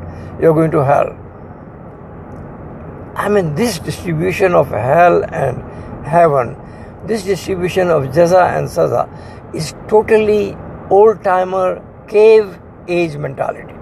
You're 0.41 0.53
going 0.53 0.71
to 0.71 0.83
hell. 0.83 1.19
I 3.15 3.29
mean, 3.29 3.53
this 3.55 3.79
distribution 3.79 4.53
of 4.53 4.69
hell 4.69 5.23
and 5.23 5.61
heaven, 6.05 6.57
this 7.05 7.23
distribution 7.23 7.89
of 7.89 8.03
jaza 8.05 8.57
and 8.57 8.67
saza 8.67 9.07
is 9.53 9.73
totally 9.87 10.57
old 10.89 11.23
timer 11.23 11.81
cave 12.13 12.57
age 12.87 13.15
mentality. 13.17 13.73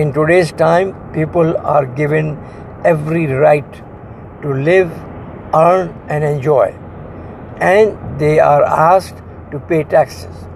In 0.00 0.12
today's 0.12 0.50
time, 0.52 0.94
people 1.12 1.56
are 1.58 1.86
given 1.86 2.36
every 2.84 3.26
right 3.26 3.82
to 4.42 4.54
live, 4.68 4.90
earn, 5.54 5.92
and 6.08 6.24
enjoy, 6.24 6.74
and 7.58 8.18
they 8.18 8.40
are 8.40 8.64
asked 8.64 9.22
to 9.52 9.60
pay 9.60 9.84
taxes, 9.84 10.48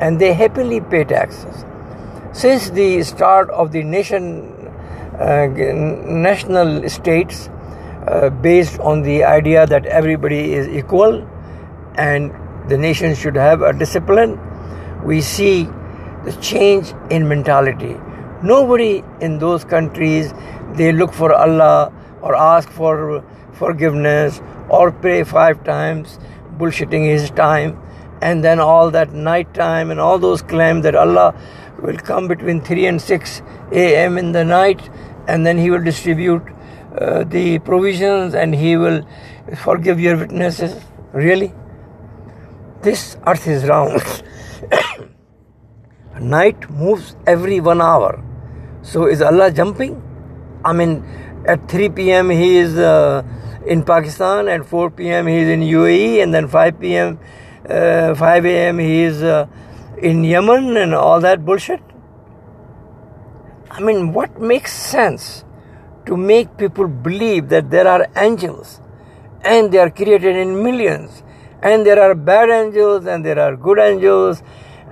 and 0.00 0.18
they 0.18 0.32
happily 0.32 0.80
pay 0.80 1.04
taxes. 1.04 1.66
Since 2.32 2.70
the 2.70 3.02
start 3.02 3.50
of 3.50 3.72
the 3.72 3.82
nation 3.82 4.70
uh, 5.18 5.48
national 5.48 6.88
states, 6.88 7.50
uh, 8.06 8.30
based 8.30 8.78
on 8.80 9.02
the 9.02 9.24
idea 9.24 9.66
that 9.66 9.84
everybody 9.84 10.54
is 10.54 10.66
equal 10.68 11.28
and 11.96 12.32
the 12.70 12.78
nation 12.78 13.14
should 13.14 13.36
have 13.36 13.60
a 13.60 13.74
discipline, 13.74 14.38
we 15.04 15.20
see 15.20 15.68
the 16.24 16.32
change 16.40 16.92
in 17.10 17.28
mentality. 17.28 17.96
Nobody 18.42 19.02
in 19.20 19.38
those 19.38 19.64
countries 19.64 20.32
they 20.74 20.92
look 20.92 21.12
for 21.12 21.34
Allah 21.34 21.92
or 22.22 22.34
ask 22.34 22.70
for 22.70 23.24
forgiveness 23.52 24.40
or 24.68 24.92
pray 24.92 25.24
five 25.24 25.64
times, 25.64 26.18
bullshitting 26.56 27.04
his 27.04 27.30
time, 27.30 27.80
and 28.22 28.44
then 28.44 28.60
all 28.60 28.90
that 28.90 29.12
night 29.12 29.52
time 29.54 29.90
and 29.90 29.98
all 29.98 30.18
those 30.18 30.42
claims 30.42 30.82
that 30.84 30.94
Allah 30.94 31.34
will 31.80 31.96
come 31.96 32.28
between 32.28 32.60
3 32.62 32.86
and 32.86 33.02
6 33.02 33.42
a.m. 33.72 34.18
in 34.18 34.32
the 34.32 34.44
night 34.44 34.90
and 35.26 35.46
then 35.46 35.58
he 35.58 35.70
will 35.70 35.82
distribute 35.82 36.42
uh, 36.98 37.24
the 37.24 37.58
provisions 37.60 38.34
and 38.34 38.54
he 38.54 38.76
will 38.76 39.06
forgive 39.56 40.00
your 40.00 40.16
witnesses. 40.16 40.76
Really? 41.12 41.52
This 42.82 43.16
earth 43.26 43.46
is 43.46 43.64
round. 43.64 44.02
Night 46.20 46.70
moves 46.70 47.16
every 47.26 47.60
one 47.60 47.80
hour. 47.80 48.22
So 48.82 49.06
is 49.06 49.22
Allah 49.22 49.50
jumping? 49.50 50.02
I 50.64 50.72
mean, 50.72 51.02
at 51.46 51.68
3 51.68 51.88
p.m. 51.90 52.28
he 52.28 52.58
is 52.58 52.76
uh, 52.78 53.22
in 53.66 53.82
Pakistan, 53.82 54.48
at 54.48 54.66
4 54.66 54.90
p.m. 54.90 55.26
he 55.26 55.38
is 55.38 55.48
in 55.48 55.60
UAE, 55.60 56.22
and 56.22 56.34
then 56.34 56.48
5 56.48 56.80
p.m. 56.80 57.18
Uh, 57.68 58.14
5 58.14 58.46
a.m. 58.46 58.78
he 58.78 59.02
is 59.02 59.22
uh, 59.22 59.46
in 59.98 60.22
Yemen, 60.22 60.76
and 60.76 60.94
all 60.94 61.20
that 61.20 61.44
bullshit. 61.44 61.80
I 63.70 63.80
mean, 63.80 64.12
what 64.12 64.40
makes 64.40 64.72
sense 64.72 65.44
to 66.06 66.16
make 66.16 66.56
people 66.58 66.88
believe 66.88 67.48
that 67.48 67.70
there 67.70 67.86
are 67.86 68.06
angels 68.16 68.80
and 69.42 69.72
they 69.72 69.78
are 69.78 69.90
created 69.90 70.36
in 70.36 70.62
millions, 70.62 71.22
and 71.62 71.86
there 71.86 72.02
are 72.02 72.14
bad 72.14 72.50
angels 72.50 73.06
and 73.06 73.24
there 73.24 73.38
are 73.38 73.56
good 73.56 73.78
angels, 73.78 74.42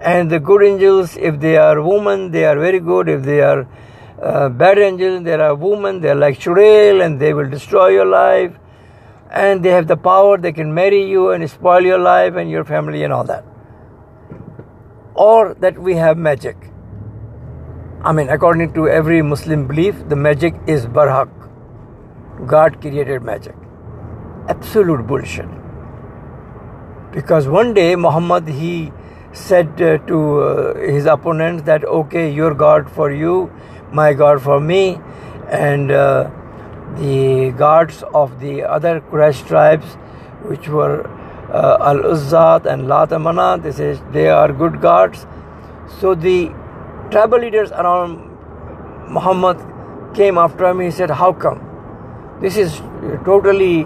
and 0.00 0.31
the 0.31 0.38
good 0.38 0.62
angels, 0.62 1.17
if 1.17 1.40
they 1.40 1.57
are 1.57 1.83
women, 1.83 2.31
they 2.31 2.45
are 2.45 2.59
very 2.59 2.78
good. 2.78 3.09
If 3.09 3.23
they 3.23 3.40
are 3.40 3.69
uh, 4.23 4.49
bad 4.49 4.78
angels, 4.78 5.25
they 5.25 5.35
are 5.35 5.55
women, 5.55 6.00
they 6.00 6.11
are 6.11 6.14
like 6.14 6.38
Shurael 6.38 7.05
and 7.05 7.21
they 7.21 7.35
will 7.35 7.49
destroy 7.49 7.88
your 7.88 8.07
life. 8.07 8.52
And 9.31 9.62
they 9.62 9.71
have 9.71 9.88
the 9.88 9.97
power, 9.97 10.38
they 10.38 10.52
can 10.52 10.73
marry 10.73 11.09
you 11.09 11.31
and 11.31 11.49
spoil 11.50 11.83
your 11.83 11.99
life 11.99 12.37
and 12.37 12.49
your 12.50 12.64
family 12.64 13.02
and 13.02 13.12
all 13.12 13.25
that. 13.25 13.45
Or 15.14 15.55
that 15.55 15.78
we 15.78 15.95
have 15.95 16.17
magic. 16.17 16.57
I 18.02 18.12
mean, 18.12 18.28
according 18.28 18.73
to 18.75 18.88
every 18.88 19.21
Muslim 19.23 19.67
belief, 19.67 20.09
the 20.09 20.17
magic 20.17 20.55
is 20.69 20.87
barhak. 20.87 21.28
God 22.47 22.81
created 22.81 23.23
magic. 23.23 23.57
Absolute 24.49 25.07
bullshit. 25.07 25.49
Because 27.12 27.49
one 27.49 27.75
day 27.75 27.97
Muhammad, 27.97 28.47
he 28.49 28.93
said 29.38 29.80
uh, 29.80 29.99
to 30.07 30.40
uh, 30.40 30.78
his 30.78 31.07
opponents 31.07 31.62
that 31.64 31.85
okay 31.85 32.30
your 32.33 32.54
god 32.54 32.90
for 32.90 33.11
you 33.11 33.50
my 33.92 34.12
god 34.12 34.42
for 34.42 34.61
me. 34.61 35.00
And 35.49 35.90
uh, 35.90 36.30
the 36.97 37.52
gods 37.57 38.02
of 38.14 38.40
the 38.40 38.64
other 38.64 39.00
Quraysh 39.00 39.47
tribes 39.47 39.87
which 40.45 40.68
were 40.68 41.07
uh, 41.50 41.78
Al-Uzzat 41.80 42.66
and 42.66 42.88
Lat 42.88 43.11
Manat 43.11 43.62
this 43.62 43.78
is 43.78 44.00
they 44.12 44.28
are 44.28 44.52
good 44.52 44.80
gods. 44.80 45.26
So 46.00 46.14
the 46.14 46.49
tribal 47.11 47.38
leaders 47.38 47.71
around 47.71 48.25
Muhammad 49.11 49.59
came 50.14 50.37
after 50.37 50.66
him. 50.66 50.80
He 50.80 50.90
said 50.90 51.11
how 51.11 51.33
come? 51.33 51.64
This 52.40 52.57
is 52.57 52.76
totally 53.25 53.85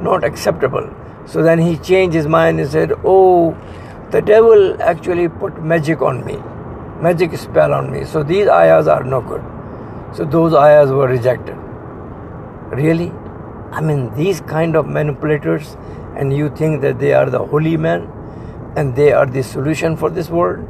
not 0.00 0.24
acceptable. 0.24 0.92
So 1.26 1.42
then 1.42 1.58
he 1.58 1.78
changed 1.78 2.14
his 2.14 2.26
mind 2.26 2.60
and 2.60 2.68
said 2.68 2.92
oh 3.04 3.56
the 4.14 4.22
devil 4.22 4.80
actually 4.80 5.28
put 5.28 5.60
magic 5.60 6.00
on 6.00 6.24
me, 6.24 6.36
magic 7.02 7.36
spell 7.36 7.74
on 7.74 7.90
me. 7.90 8.04
So 8.04 8.22
these 8.22 8.46
ayahs 8.46 8.86
are 8.86 9.02
no 9.02 9.20
good. 9.20 9.42
So 10.16 10.24
those 10.24 10.54
ayahs 10.54 10.92
were 10.92 11.08
rejected. 11.08 11.56
Really? 12.80 13.10
I 13.72 13.80
mean, 13.80 14.14
these 14.14 14.40
kind 14.40 14.76
of 14.76 14.86
manipulators, 14.86 15.76
and 16.16 16.32
you 16.32 16.48
think 16.50 16.80
that 16.82 17.00
they 17.00 17.12
are 17.12 17.28
the 17.28 17.44
holy 17.44 17.76
men 17.76 18.08
and 18.76 18.94
they 18.94 19.10
are 19.12 19.26
the 19.26 19.42
solution 19.42 19.96
for 19.96 20.10
this 20.10 20.30
world? 20.30 20.64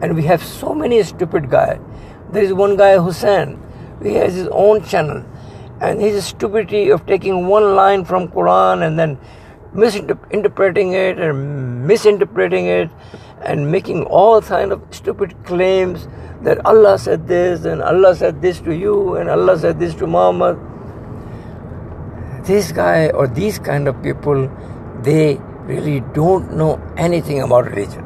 And 0.00 0.16
we 0.16 0.22
have 0.22 0.42
so 0.42 0.74
many 0.74 1.02
stupid 1.02 1.50
guys. 1.50 1.78
There 2.32 2.42
is 2.42 2.54
one 2.54 2.78
guy, 2.78 2.96
Hussein, 2.96 3.60
he 4.02 4.14
has 4.14 4.34
his 4.34 4.48
own 4.48 4.82
channel. 4.84 5.22
And 5.82 6.00
his 6.00 6.24
stupidity 6.24 6.88
of 6.88 7.04
taking 7.04 7.46
one 7.46 7.74
line 7.76 8.06
from 8.06 8.28
Quran 8.28 8.86
and 8.86 8.98
then 8.98 9.18
misinterpreting 9.74 10.92
it 10.92 11.18
and 11.18 11.86
misinterpreting 11.86 12.66
it 12.66 12.90
and 13.42 13.70
making 13.70 14.04
all 14.04 14.40
kind 14.40 14.72
of 14.72 14.82
stupid 14.90 15.34
claims 15.44 16.08
that 16.42 16.64
Allah 16.64 16.98
said 16.98 17.26
this 17.26 17.64
and 17.64 17.82
Allah 17.82 18.14
said 18.14 18.40
this 18.40 18.60
to 18.60 18.74
you 18.74 19.16
and 19.16 19.28
Allah 19.28 19.58
said 19.58 19.80
this 19.80 19.94
to 19.96 20.06
Muhammad. 20.06 20.58
This 22.44 22.72
guy 22.72 23.08
or 23.08 23.26
these 23.26 23.58
kind 23.58 23.88
of 23.88 24.02
people, 24.02 24.50
they 25.02 25.40
really 25.64 26.00
don't 26.12 26.56
know 26.56 26.80
anything 26.96 27.42
about 27.42 27.66
religion. 27.66 28.04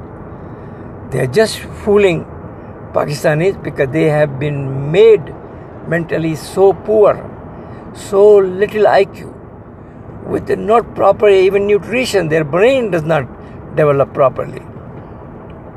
They 1.10 1.20
are 1.20 1.26
just 1.26 1.58
fooling 1.84 2.24
Pakistanis 2.92 3.62
because 3.62 3.90
they 3.90 4.04
have 4.04 4.38
been 4.38 4.90
made 4.92 5.34
mentally 5.88 6.36
so 6.36 6.72
poor, 6.72 7.16
so 7.94 8.36
little 8.36 8.84
IQ 8.84 9.37
with 10.28 10.50
not 10.50 10.94
proper 10.94 11.28
even 11.28 11.66
nutrition, 11.66 12.28
their 12.28 12.44
brain 12.44 12.90
does 12.90 13.02
not 13.02 13.26
develop 13.74 14.12
properly. 14.12 14.62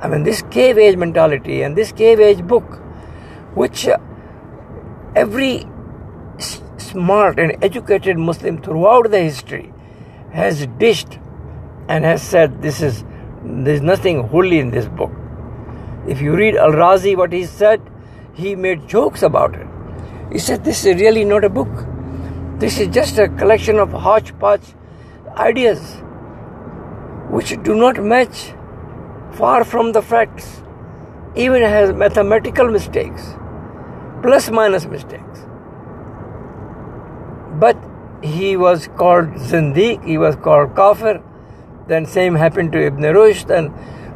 I 0.02 0.08
mean, 0.08 0.24
this 0.24 0.42
cave 0.52 0.78
age 0.78 0.98
mentality 0.98 1.62
and 1.62 1.76
this 1.76 1.92
cave 1.92 2.20
age 2.20 2.46
book, 2.46 2.82
which 3.54 3.88
uh, 3.88 3.98
every 5.16 5.66
smart 6.78 7.40
and 7.40 7.64
educated 7.64 8.18
Muslim 8.18 8.62
throughout 8.62 9.12
the 9.12 9.20
history 9.20 9.72
has 10.34 10.66
dished 10.78 11.20
and 11.88 12.04
has 12.04 12.22
said 12.22 12.62
this 12.62 12.82
is 12.82 13.04
there's 13.44 13.82
nothing 13.82 14.28
holy 14.28 14.60
in 14.60 14.72
this 14.72 14.88
book. 14.88 15.12
If 16.08 16.22
you 16.22 16.36
read 16.36 16.56
Al 16.56 16.72
Razi, 16.72 17.16
what 17.16 17.32
he 17.32 17.46
said, 17.46 17.82
he 18.34 18.56
made 18.56 18.88
jokes 18.88 19.24
about 19.24 19.56
it. 19.56 19.68
He 20.32 20.40
said 20.40 20.64
this 20.64 20.86
is 20.86 21.00
really 21.00 21.26
not 21.26 21.44
a 21.44 21.50
book. 21.50 21.91
This 22.62 22.80
is 22.80 22.90
just 22.90 23.18
a 23.18 23.28
collection 23.28 23.80
of 23.80 23.92
hodgepodge 23.92 24.76
ideas 25.36 25.80
which 27.32 27.56
do 27.64 27.74
not 27.74 28.02
match 28.04 28.54
far 29.32 29.64
from 29.64 29.94
the 29.94 30.02
facts, 30.04 30.62
even 31.36 31.64
has 31.64 31.92
mathematical 31.92 32.68
mistakes, 32.68 33.24
plus 34.22 34.52
minus 34.52 34.86
mistakes. 34.86 35.40
But 37.64 37.78
he 38.22 38.56
was 38.58 38.88
called 38.96 39.34
Zindiq, 39.50 40.06
he 40.06 40.20
was 40.20 40.36
called 40.36 40.76
Kafir, 40.76 41.24
then 41.88 42.06
same 42.06 42.36
happened 42.36 42.74
to 42.74 42.86
Ibn 42.86 43.02
Rushd 43.02 43.50
and 43.50 43.74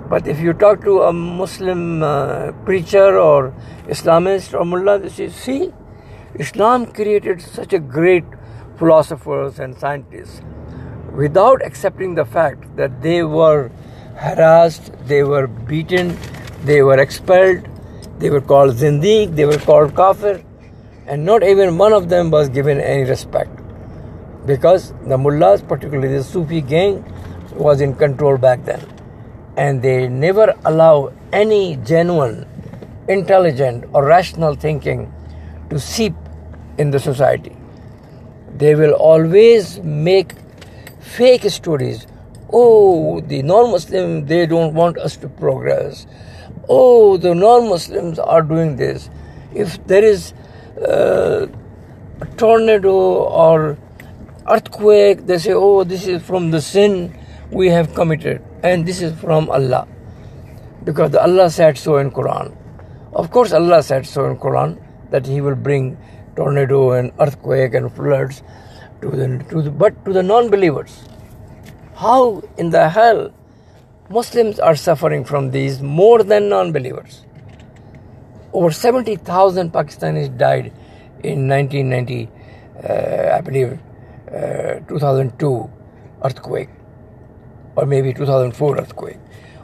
but 0.08 0.28
if 0.28 0.40
you 0.40 0.54
talk 0.54 0.84
to 0.84 1.02
a 1.02 1.12
Muslim 1.12 2.04
uh, 2.04 2.52
preacher 2.64 3.18
or 3.18 3.56
Islamist 3.88 4.54
or 4.54 4.64
mullah, 4.64 5.10
say, 5.10 5.30
see, 5.30 5.74
Islam 6.38 6.86
created 6.86 7.42
such 7.42 7.72
a 7.72 7.80
great 7.80 8.26
philosophers 8.78 9.60
and 9.60 9.78
scientists 9.78 10.42
without 11.14 11.66
accepting 11.66 12.16
the 12.16 12.26
fact 12.26 12.76
that 12.76 13.02
they 13.02 13.24
were 13.24 13.72
harassed, 14.16 14.92
they 15.06 15.24
were 15.24 15.48
beaten, 15.48 16.18
they 16.64 16.82
were 16.82 17.00
expelled, 17.00 17.68
they 18.20 18.30
were 18.30 18.42
called 18.42 18.76
zindiq, 18.76 19.36
they 19.36 19.46
were 19.46 19.58
called 19.58 19.96
kafir, 19.96 20.44
and 21.08 21.26
not 21.26 21.42
even 21.44 21.78
one 21.78 21.94
of 21.94 22.10
them 22.10 22.32
was 22.32 22.50
given 22.50 22.82
any 22.82 23.04
respect. 23.04 23.52
Because 24.46 24.94
the 25.08 25.18
mullahs, 25.18 25.62
particularly 25.62 26.18
the 26.18 26.24
Sufi 26.24 26.60
gang, 26.60 27.04
was 27.54 27.80
in 27.80 27.96
control 27.96 28.38
back 28.38 28.66
then. 28.66 28.86
And 29.56 29.82
they 29.82 30.08
never 30.10 30.54
allow 30.66 31.14
any 31.32 31.78
genuine, 31.78 32.46
intelligent, 33.08 33.86
or 33.94 34.04
rational 34.06 34.56
thinking 34.56 35.12
to 35.70 35.80
seep 35.80 36.14
in 36.78 36.92
the 36.92 37.00
society. 37.00 37.56
They 38.58 38.76
will 38.76 38.94
always 38.94 39.80
make 39.80 40.34
fake 41.00 41.44
stories. 41.50 42.08
Oh, 42.52 43.22
the 43.22 43.42
non 43.44 43.72
Muslim, 43.72 44.26
they 44.26 44.46
don't 44.46 44.74
want 44.74 44.98
us 44.98 45.18
to 45.18 45.28
progress. 45.28 46.08
Oh, 46.70 47.18
the 47.18 47.36
non 47.36 47.70
Muslims 47.70 48.20
are 48.20 48.42
doing 48.42 48.76
this. 48.78 49.10
If 49.54 49.86
there 49.88 50.04
is 50.04 50.34
uh, 50.82 51.48
a 52.22 52.26
tornado 52.38 52.94
or 52.94 53.78
earthquake, 54.48 55.26
they 55.26 55.38
say, 55.38 55.54
oh, 55.54 55.84
this 55.84 56.08
is 56.08 56.22
from 56.22 56.52
the 56.52 56.62
sin 56.62 57.18
we 57.52 57.70
have 57.70 57.94
committed, 57.94 58.44
and 58.64 58.86
this 58.86 59.02
is 59.02 59.14
from 59.20 59.50
Allah. 59.50 59.88
Because 60.84 61.16
Allah 61.16 61.50
said 61.50 61.78
so 61.78 61.98
in 61.98 62.12
Quran. 62.12 62.56
Of 63.14 63.32
course, 63.32 63.54
Allah 63.54 63.82
said 63.82 64.06
so 64.06 64.26
in 64.26 64.38
Quran 64.38 64.82
that 65.10 65.26
He 65.26 65.42
will 65.42 65.56
bring 65.56 65.98
tornado 66.36 66.92
and 66.92 67.12
earthquake 67.20 67.74
and 67.74 67.92
floods. 67.92 68.44
to 69.02 69.10
the, 69.10 69.44
to 69.50 69.62
the 69.62 69.72
but 69.72 70.06
to 70.06 70.14
the 70.14 70.24
non-believers. 70.24 71.00
How 71.96 72.44
in 72.58 72.70
the 72.70 72.90
hell 72.90 73.34
Muslims 74.10 74.60
are 74.60 74.76
suffering 74.76 75.24
from 75.26 75.52
these 75.52 75.82
more 75.82 76.24
than 76.24 76.50
non-believers? 76.50 77.26
Over 78.54 78.72
70,000 78.72 79.72
Pakistanis 79.72 80.36
died 80.38 80.72
in 81.24 81.48
1990, 81.48 82.30
uh, 82.88 83.38
I 83.38 83.42
believe, 83.42 83.80
uh, 84.34 84.80
2002 84.88 85.70
earthquake, 86.24 86.70
or 87.76 87.86
maybe 87.86 88.14
2004 88.14 88.78
earthquake. 88.78 89.18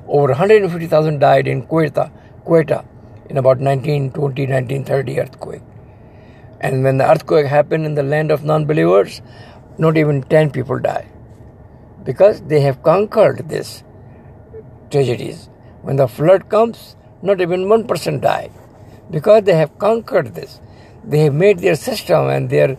Over 0.07 0.27
150,000 0.29 1.19
died 1.19 1.47
in 1.47 1.63
Quetta, 1.63 2.11
Quetta 2.45 2.85
in 3.29 3.37
about 3.37 3.59
1920, 3.59 4.47
1930 4.47 5.19
earthquake. 5.19 5.61
And 6.61 6.83
when 6.83 6.97
the 6.97 7.09
earthquake 7.09 7.47
happened 7.47 7.85
in 7.85 7.95
the 7.95 8.03
land 8.03 8.31
of 8.31 8.43
non 8.43 8.65
believers, 8.65 9.21
not 9.77 9.97
even 9.97 10.21
10 10.21 10.51
people 10.51 10.79
died. 10.79 11.09
Because 12.03 12.41
they 12.41 12.61
have 12.61 12.83
conquered 12.83 13.49
these 13.49 13.83
tragedies. 14.91 15.49
When 15.81 15.95
the 15.95 16.07
flood 16.07 16.49
comes, 16.49 16.95
not 17.23 17.41
even 17.41 17.67
one 17.67 17.87
person 17.87 18.19
died. 18.19 18.51
Because 19.09 19.43
they 19.43 19.55
have 19.55 19.77
conquered 19.79 20.35
this. 20.35 20.61
They 21.03 21.19
have 21.21 21.33
made 21.33 21.59
their 21.59 21.75
system 21.75 22.29
and 22.29 22.49
their 22.49 22.77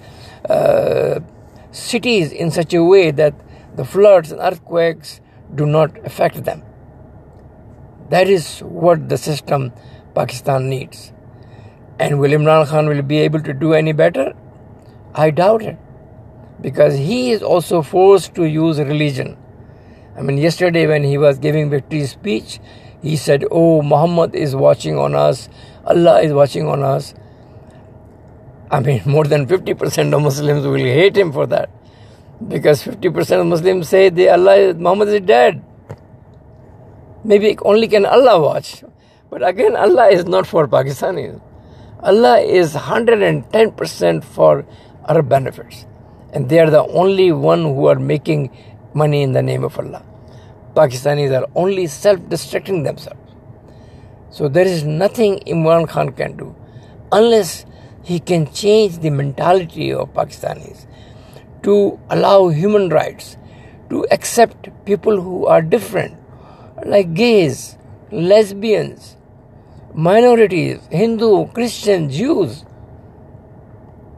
uh, 0.48 1.20
cities 1.72 2.30
in 2.30 2.52
such 2.52 2.72
a 2.74 2.84
way 2.84 3.10
that 3.10 3.34
the 3.74 3.84
floods 3.84 4.30
and 4.30 4.40
earthquakes 4.40 5.20
do 5.54 5.66
not 5.66 5.96
affect 6.06 6.44
them. 6.44 6.62
That 8.10 8.28
is 8.28 8.60
what 8.60 9.08
the 9.08 9.18
system 9.18 9.72
Pakistan 10.14 10.68
needs. 10.68 11.12
And 11.98 12.18
will 12.18 12.30
Imran 12.30 12.66
Khan 12.66 12.88
will 12.88 13.02
be 13.02 13.18
able 13.18 13.40
to 13.40 13.52
do 13.52 13.74
any 13.74 13.92
better? 13.92 14.32
I 15.14 15.30
doubt 15.30 15.62
it. 15.62 15.78
Because 16.60 16.96
he 16.96 17.32
is 17.32 17.42
also 17.42 17.82
forced 17.82 18.34
to 18.36 18.44
use 18.44 18.78
religion. 18.78 19.36
I 20.16 20.22
mean, 20.22 20.38
yesterday 20.38 20.86
when 20.86 21.02
he 21.04 21.18
was 21.18 21.38
giving 21.38 21.70
victory 21.70 22.06
speech, 22.06 22.60
he 23.02 23.16
said, 23.16 23.44
Oh, 23.50 23.82
Muhammad 23.82 24.34
is 24.34 24.54
watching 24.54 24.96
on 24.96 25.14
us, 25.14 25.48
Allah 25.84 26.20
is 26.22 26.32
watching 26.32 26.68
on 26.68 26.82
us. 26.82 27.14
I 28.70 28.80
mean, 28.80 29.02
more 29.06 29.24
than 29.24 29.46
50% 29.46 30.14
of 30.14 30.22
Muslims 30.22 30.66
will 30.66 30.76
hate 30.76 31.16
him 31.16 31.32
for 31.32 31.46
that. 31.46 31.70
Because 32.48 32.82
50% 32.82 33.40
of 33.40 33.46
Muslims 33.46 33.88
say 33.88 34.08
they 34.08 34.28
Allah, 34.28 34.74
Muhammad 34.74 35.08
is 35.08 35.20
dead. 35.20 35.62
Maybe 37.24 37.56
only 37.62 37.86
can 37.86 38.04
Allah 38.04 38.40
watch. 38.40 38.82
But 39.30 39.46
again, 39.46 39.76
Allah 39.76 40.08
is 40.08 40.24
not 40.24 40.46
for 40.46 40.66
Pakistanis. 40.66 41.40
Allah 42.02 42.40
is 42.40 42.74
110% 42.74 44.24
for 44.24 44.66
our 45.04 45.22
benefits. 45.22 45.86
And 46.32 46.48
they 46.48 46.58
are 46.58 46.70
the 46.70 46.84
only 46.84 47.30
one 47.30 47.62
who 47.62 47.86
are 47.86 47.98
making 47.98 48.50
money 48.94 49.22
in 49.22 49.32
the 49.32 49.42
name 49.42 49.62
of 49.62 49.78
Allah. 49.78 50.04
Pakistanis 50.74 51.38
are 51.38 51.48
only 51.54 51.86
self-destructing 51.86 52.84
themselves. 52.84 53.20
So 54.30 54.48
there 54.48 54.66
is 54.66 54.82
nothing 54.82 55.40
Imran 55.46 55.88
Khan 55.88 56.12
can 56.12 56.36
do 56.36 56.56
unless 57.12 57.66
he 58.02 58.18
can 58.18 58.50
change 58.52 58.98
the 58.98 59.10
mentality 59.10 59.92
of 59.92 60.12
Pakistanis 60.12 60.86
to 61.62 62.00
allow 62.10 62.48
human 62.48 62.88
rights, 62.88 63.36
to 63.90 64.06
accept 64.10 64.70
people 64.84 65.20
who 65.20 65.46
are 65.46 65.62
different, 65.62 66.16
like 66.84 67.14
gays, 67.14 67.76
lesbians, 68.10 69.16
minorities, 69.94 70.80
Hindu, 70.90 71.48
Christian, 71.48 72.08
Jews, 72.08 72.64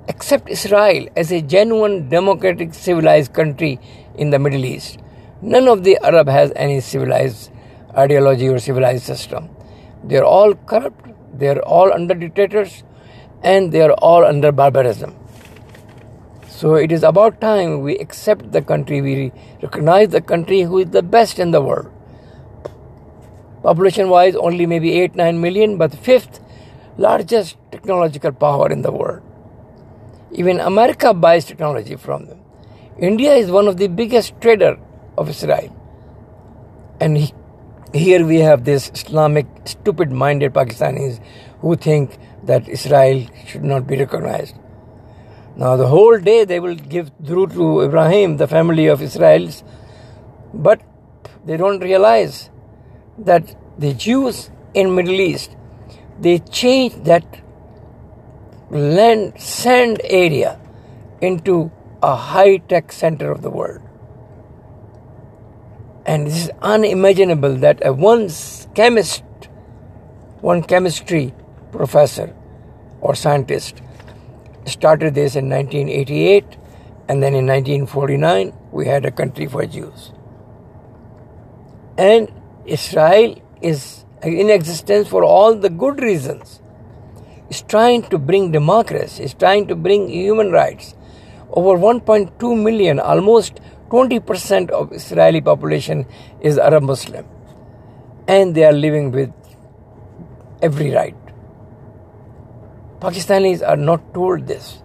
accept 0.08 0.48
Israel 0.48 1.08
as 1.16 1.32
a 1.32 1.42
genuine 1.42 2.08
democratic 2.08 2.72
civilized 2.74 3.32
country 3.32 3.80
in 4.16 4.30
the 4.30 4.38
Middle 4.38 4.64
East. 4.64 4.98
None 5.42 5.66
of 5.66 5.82
the 5.82 5.98
Arab 6.02 6.28
has 6.28 6.52
any 6.54 6.80
civilized 6.80 7.50
ideology 7.96 8.48
or 8.48 8.58
civilized 8.60 9.02
system. 9.02 9.48
They 10.04 10.16
are 10.16 10.24
all 10.24 10.54
corrupt, 10.54 11.10
they 11.36 11.48
are 11.48 11.60
all 11.62 11.92
under 11.92 12.14
dictators, 12.14 12.84
and 13.42 13.72
they 13.72 13.80
are 13.80 13.92
all 13.94 14.24
under 14.24 14.52
barbarism. 14.52 15.16
So 16.46 16.76
it 16.76 16.92
is 16.92 17.02
about 17.02 17.40
time 17.40 17.80
we 17.80 17.98
accept 17.98 18.52
the 18.52 18.62
country, 18.62 19.02
we 19.02 19.32
recognize 19.60 20.10
the 20.10 20.20
country 20.20 20.62
who 20.62 20.78
is 20.78 20.90
the 20.90 21.02
best 21.02 21.40
in 21.40 21.50
the 21.50 21.60
world 21.60 21.90
population 23.64 24.10
wise 24.14 24.36
only 24.36 24.66
maybe 24.72 24.90
8 25.02 25.14
9 25.16 25.40
million 25.44 25.76
but 25.82 25.94
fifth 26.08 26.40
largest 27.04 27.56
technological 27.72 28.32
power 28.32 28.70
in 28.70 28.82
the 28.82 28.92
world. 28.92 29.22
Even 30.32 30.60
america 30.70 31.14
buys 31.14 31.46
technology 31.52 31.96
from 31.96 32.26
them. 32.26 32.40
India 32.98 33.32
is 33.44 33.50
one 33.50 33.68
of 33.72 33.78
the 33.78 33.88
biggest 34.00 34.34
trader 34.40 34.74
of 35.18 35.28
israel. 35.28 35.72
And 37.00 37.16
he, 37.16 37.32
here 37.92 38.26
we 38.26 38.38
have 38.48 38.64
this 38.64 38.90
islamic 38.94 39.46
stupid 39.64 40.12
minded 40.12 40.52
pakistanis 40.52 41.20
who 41.60 41.74
think 41.88 42.18
that 42.52 42.68
israel 42.68 43.26
should 43.46 43.64
not 43.64 43.86
be 43.86 43.96
recognized. 43.96 44.56
Now 45.56 45.76
the 45.76 45.86
whole 45.86 46.18
day 46.18 46.44
they 46.44 46.60
will 46.60 46.80
give 46.96 47.12
durood 47.18 47.54
to 47.60 47.68
ibrahim 47.90 48.36
the 48.42 48.48
family 48.56 48.86
of 48.94 49.00
israelis 49.10 49.62
but 50.52 50.80
they 51.46 51.56
don't 51.56 51.80
realize 51.90 52.50
that 53.18 53.54
the 53.78 53.94
Jews 53.94 54.50
in 54.74 54.94
Middle 54.94 55.20
East 55.20 55.56
they 56.20 56.38
changed 56.38 57.04
that 57.04 57.24
land 58.70 59.40
sand 59.40 60.00
area 60.04 60.60
into 61.20 61.70
a 62.02 62.14
high 62.14 62.58
tech 62.58 62.92
center 62.92 63.30
of 63.30 63.42
the 63.42 63.50
world. 63.50 63.80
And 66.06 66.26
this 66.26 66.44
is 66.44 66.50
unimaginable 66.60 67.56
that 67.56 67.84
a 67.84 67.92
one 67.92 68.28
chemist, 68.74 69.24
one 70.40 70.62
chemistry 70.62 71.32
professor 71.72 72.34
or 73.00 73.14
scientist 73.14 73.80
started 74.66 75.14
this 75.14 75.34
in 75.34 75.48
1988 75.48 76.44
and 77.08 77.22
then 77.22 77.34
in 77.34 77.46
1949 77.46 78.52
we 78.70 78.86
had 78.86 79.04
a 79.04 79.10
country 79.10 79.46
for 79.46 79.64
Jews. 79.66 80.12
And 81.96 82.30
Israel 82.66 83.40
is 83.60 84.04
in 84.22 84.48
existence 84.50 85.08
for 85.08 85.22
all 85.22 85.54
the 85.54 85.68
good 85.68 86.00
reasons. 86.00 86.60
It's 87.50 87.62
trying 87.62 88.02
to 88.04 88.18
bring 88.18 88.52
democracy, 88.52 89.24
it's 89.24 89.34
trying 89.34 89.66
to 89.68 89.74
bring 89.74 90.08
human 90.08 90.50
rights. 90.50 90.94
Over 91.50 91.78
1.2 91.78 92.62
million, 92.62 92.98
almost 92.98 93.60
20% 93.90 94.70
of 94.70 94.92
Israeli 94.92 95.40
population 95.40 96.06
is 96.40 96.58
Arab 96.58 96.84
Muslim. 96.84 97.26
And 98.26 98.54
they 98.54 98.64
are 98.64 98.72
living 98.72 99.12
with 99.12 99.30
every 100.62 100.90
right. 100.90 101.14
Pakistanis 103.00 103.66
are 103.66 103.76
not 103.76 104.14
told 104.14 104.46
this, 104.46 104.78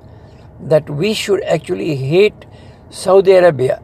that 0.60 0.90
we 0.90 1.14
should 1.14 1.42
actually 1.44 1.96
hate 1.96 2.46
Saudi 2.90 3.32
Arabia 3.32 3.82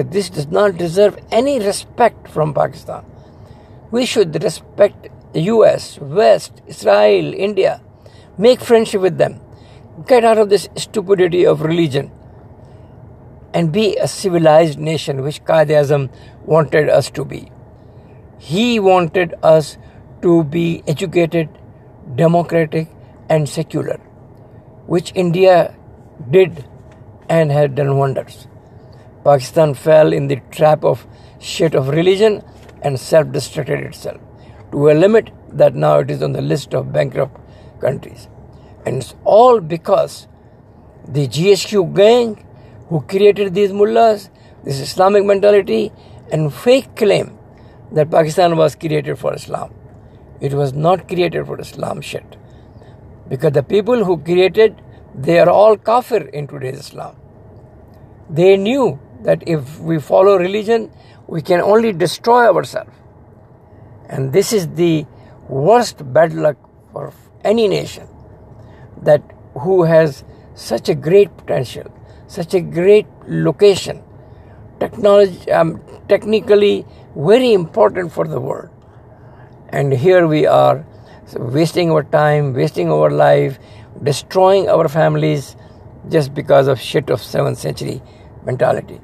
this 0.00 0.30
does 0.30 0.46
not 0.46 0.76
deserve 0.76 1.18
any 1.30 1.58
respect 1.60 2.28
from 2.28 2.54
Pakistan. 2.54 3.04
We 3.90 4.06
should 4.06 4.42
respect 4.42 5.08
the 5.32 5.42
US, 5.42 5.98
West, 5.98 6.62
Israel, 6.66 7.34
India, 7.34 7.80
make 8.38 8.60
friendship 8.60 9.00
with 9.00 9.18
them, 9.18 9.40
get 10.06 10.24
out 10.24 10.38
of 10.38 10.48
this 10.48 10.68
stupidity 10.76 11.46
of 11.46 11.62
religion, 11.62 12.10
and 13.54 13.72
be 13.72 13.96
a 13.96 14.08
civilized 14.08 14.78
nation, 14.78 15.22
which 15.22 15.44
Qaid 15.44 15.68
Azam 15.68 16.10
wanted 16.44 16.88
us 16.88 17.10
to 17.10 17.24
be. 17.24 17.50
He 18.38 18.80
wanted 18.80 19.34
us 19.42 19.76
to 20.22 20.44
be 20.44 20.82
educated, 20.86 21.48
democratic, 22.14 22.88
and 23.28 23.48
secular, 23.48 23.98
which 24.86 25.12
India 25.14 25.74
did 26.30 26.64
and 27.28 27.50
had 27.50 27.74
done 27.74 27.98
wonders. 27.98 28.48
Pakistan 29.24 29.74
fell 29.74 30.12
in 30.12 30.28
the 30.28 30.40
trap 30.50 30.84
of 30.84 31.06
shit 31.38 31.74
of 31.74 31.88
religion 31.88 32.42
and 32.82 32.98
self 32.98 33.28
destructed 33.28 33.84
itself 33.86 34.20
to 34.72 34.90
a 34.90 34.94
limit 34.94 35.30
that 35.52 35.74
now 35.74 35.98
it 35.98 36.10
is 36.10 36.22
on 36.22 36.32
the 36.32 36.42
list 36.42 36.74
of 36.74 36.92
bankrupt 36.92 37.38
countries. 37.80 38.28
And 38.84 38.96
it's 39.02 39.14
all 39.24 39.60
because 39.60 40.26
the 41.06 41.28
GHQ 41.28 41.94
gang 41.94 42.46
who 42.88 43.00
created 43.02 43.54
these 43.54 43.72
mullahs, 43.72 44.30
this 44.64 44.80
Islamic 44.80 45.24
mentality, 45.24 45.92
and 46.30 46.52
fake 46.52 46.96
claim 46.96 47.38
that 47.92 48.10
Pakistan 48.10 48.56
was 48.56 48.74
created 48.74 49.18
for 49.18 49.34
Islam. 49.34 49.74
It 50.40 50.54
was 50.54 50.72
not 50.72 51.06
created 51.06 51.46
for 51.46 51.60
Islam 51.60 52.00
shit. 52.00 52.36
Because 53.28 53.52
the 53.52 53.62
people 53.62 54.04
who 54.04 54.18
created, 54.18 54.80
they 55.14 55.38
are 55.38 55.48
all 55.48 55.76
kafir 55.76 56.28
in 56.28 56.46
today's 56.46 56.78
Islam. 56.78 57.16
They 58.28 58.56
knew 58.56 58.98
that 59.22 59.42
if 59.46 59.78
we 59.80 59.98
follow 59.98 60.36
religion, 60.36 60.90
we 61.26 61.42
can 61.42 61.60
only 61.60 61.92
destroy 61.92 62.46
ourselves. 62.46 62.90
And 64.08 64.32
this 64.32 64.52
is 64.52 64.68
the 64.74 65.06
worst 65.48 66.12
bad 66.12 66.34
luck 66.34 66.56
for 66.92 67.12
any 67.44 67.68
nation 67.68 68.08
that 69.02 69.22
who 69.54 69.84
has 69.84 70.24
such 70.54 70.88
a 70.88 70.94
great 70.94 71.36
potential, 71.36 71.92
such 72.26 72.54
a 72.54 72.60
great 72.60 73.06
location, 73.26 74.02
technology, 74.80 75.50
um, 75.50 75.80
technically 76.08 76.86
very 77.16 77.52
important 77.52 78.12
for 78.12 78.26
the 78.26 78.40
world. 78.40 78.68
And 79.70 79.92
here 79.92 80.26
we 80.26 80.46
are 80.46 80.84
wasting 81.34 81.90
our 81.90 82.02
time, 82.02 82.52
wasting 82.52 82.90
our 82.90 83.10
life, 83.10 83.58
destroying 84.02 84.68
our 84.68 84.88
families 84.88 85.56
just 86.08 86.34
because 86.34 86.68
of 86.68 86.80
shit 86.80 87.10
of 87.10 87.20
7th 87.20 87.56
century 87.56 88.02
mentality, 88.44 89.00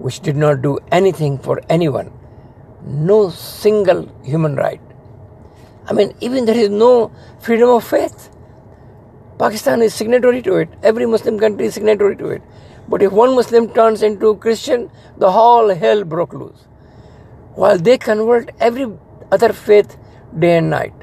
which 0.00 0.20
did 0.20 0.36
not 0.36 0.62
do 0.62 0.78
anything 0.90 1.38
for 1.38 1.60
anyone. 1.68 2.12
No 2.84 3.28
single 3.30 4.08
human 4.24 4.56
right. 4.56 4.80
I 5.86 5.92
mean, 5.92 6.14
even 6.20 6.46
there 6.46 6.56
is 6.56 6.70
no 6.70 7.10
freedom 7.40 7.68
of 7.70 7.84
faith. 7.84 8.30
Pakistan 9.38 9.82
is 9.82 9.94
signatory 9.94 10.42
to 10.42 10.56
it. 10.56 10.68
Every 10.82 11.06
Muslim 11.06 11.38
country 11.38 11.66
is 11.66 11.74
signatory 11.74 12.16
to 12.16 12.28
it. 12.28 12.42
But 12.88 13.02
if 13.02 13.12
one 13.12 13.34
Muslim 13.34 13.68
turns 13.72 14.02
into 14.02 14.28
a 14.28 14.36
Christian, 14.36 14.90
the 15.18 15.30
whole 15.30 15.74
hell 15.74 16.04
broke 16.04 16.32
loose. 16.32 16.66
While 17.54 17.78
they 17.78 17.98
convert 17.98 18.50
every 18.60 18.86
other 19.30 19.52
faith 19.52 19.96
day 20.38 20.56
and 20.58 20.70
night, 20.70 20.94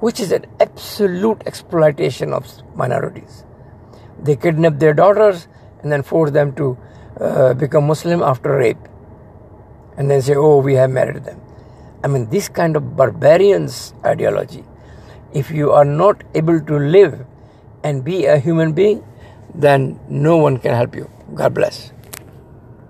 which 0.00 0.20
is 0.20 0.32
an 0.32 0.46
absolute 0.60 1.42
exploitation 1.46 2.32
of 2.32 2.46
minorities. 2.74 3.44
They 4.20 4.36
kidnap 4.36 4.78
their 4.78 4.94
daughters 4.94 5.46
and 5.82 5.92
then 5.92 6.02
force 6.02 6.32
them 6.32 6.54
to 6.56 6.76
uh, 7.22 7.54
become 7.54 7.86
Muslim 7.86 8.22
after 8.22 8.56
rape. 8.56 8.78
And 9.96 10.10
then 10.10 10.22
say, 10.22 10.34
oh, 10.34 10.58
we 10.58 10.74
have 10.74 10.90
married 10.90 11.24
them. 11.24 11.40
I 12.02 12.08
mean, 12.08 12.28
this 12.30 12.48
kind 12.48 12.76
of 12.76 12.96
barbarians 12.96 13.94
ideology, 14.04 14.64
if 15.32 15.50
you 15.50 15.70
are 15.70 15.84
not 15.84 16.24
able 16.34 16.60
to 16.60 16.78
live 16.78 17.24
and 17.84 18.04
be 18.04 18.26
a 18.26 18.38
human 18.38 18.72
being, 18.72 19.04
then 19.54 20.00
no 20.08 20.36
one 20.36 20.58
can 20.58 20.74
help 20.74 20.96
you. 20.96 21.10
God 21.34 21.54
bless. 21.54 21.92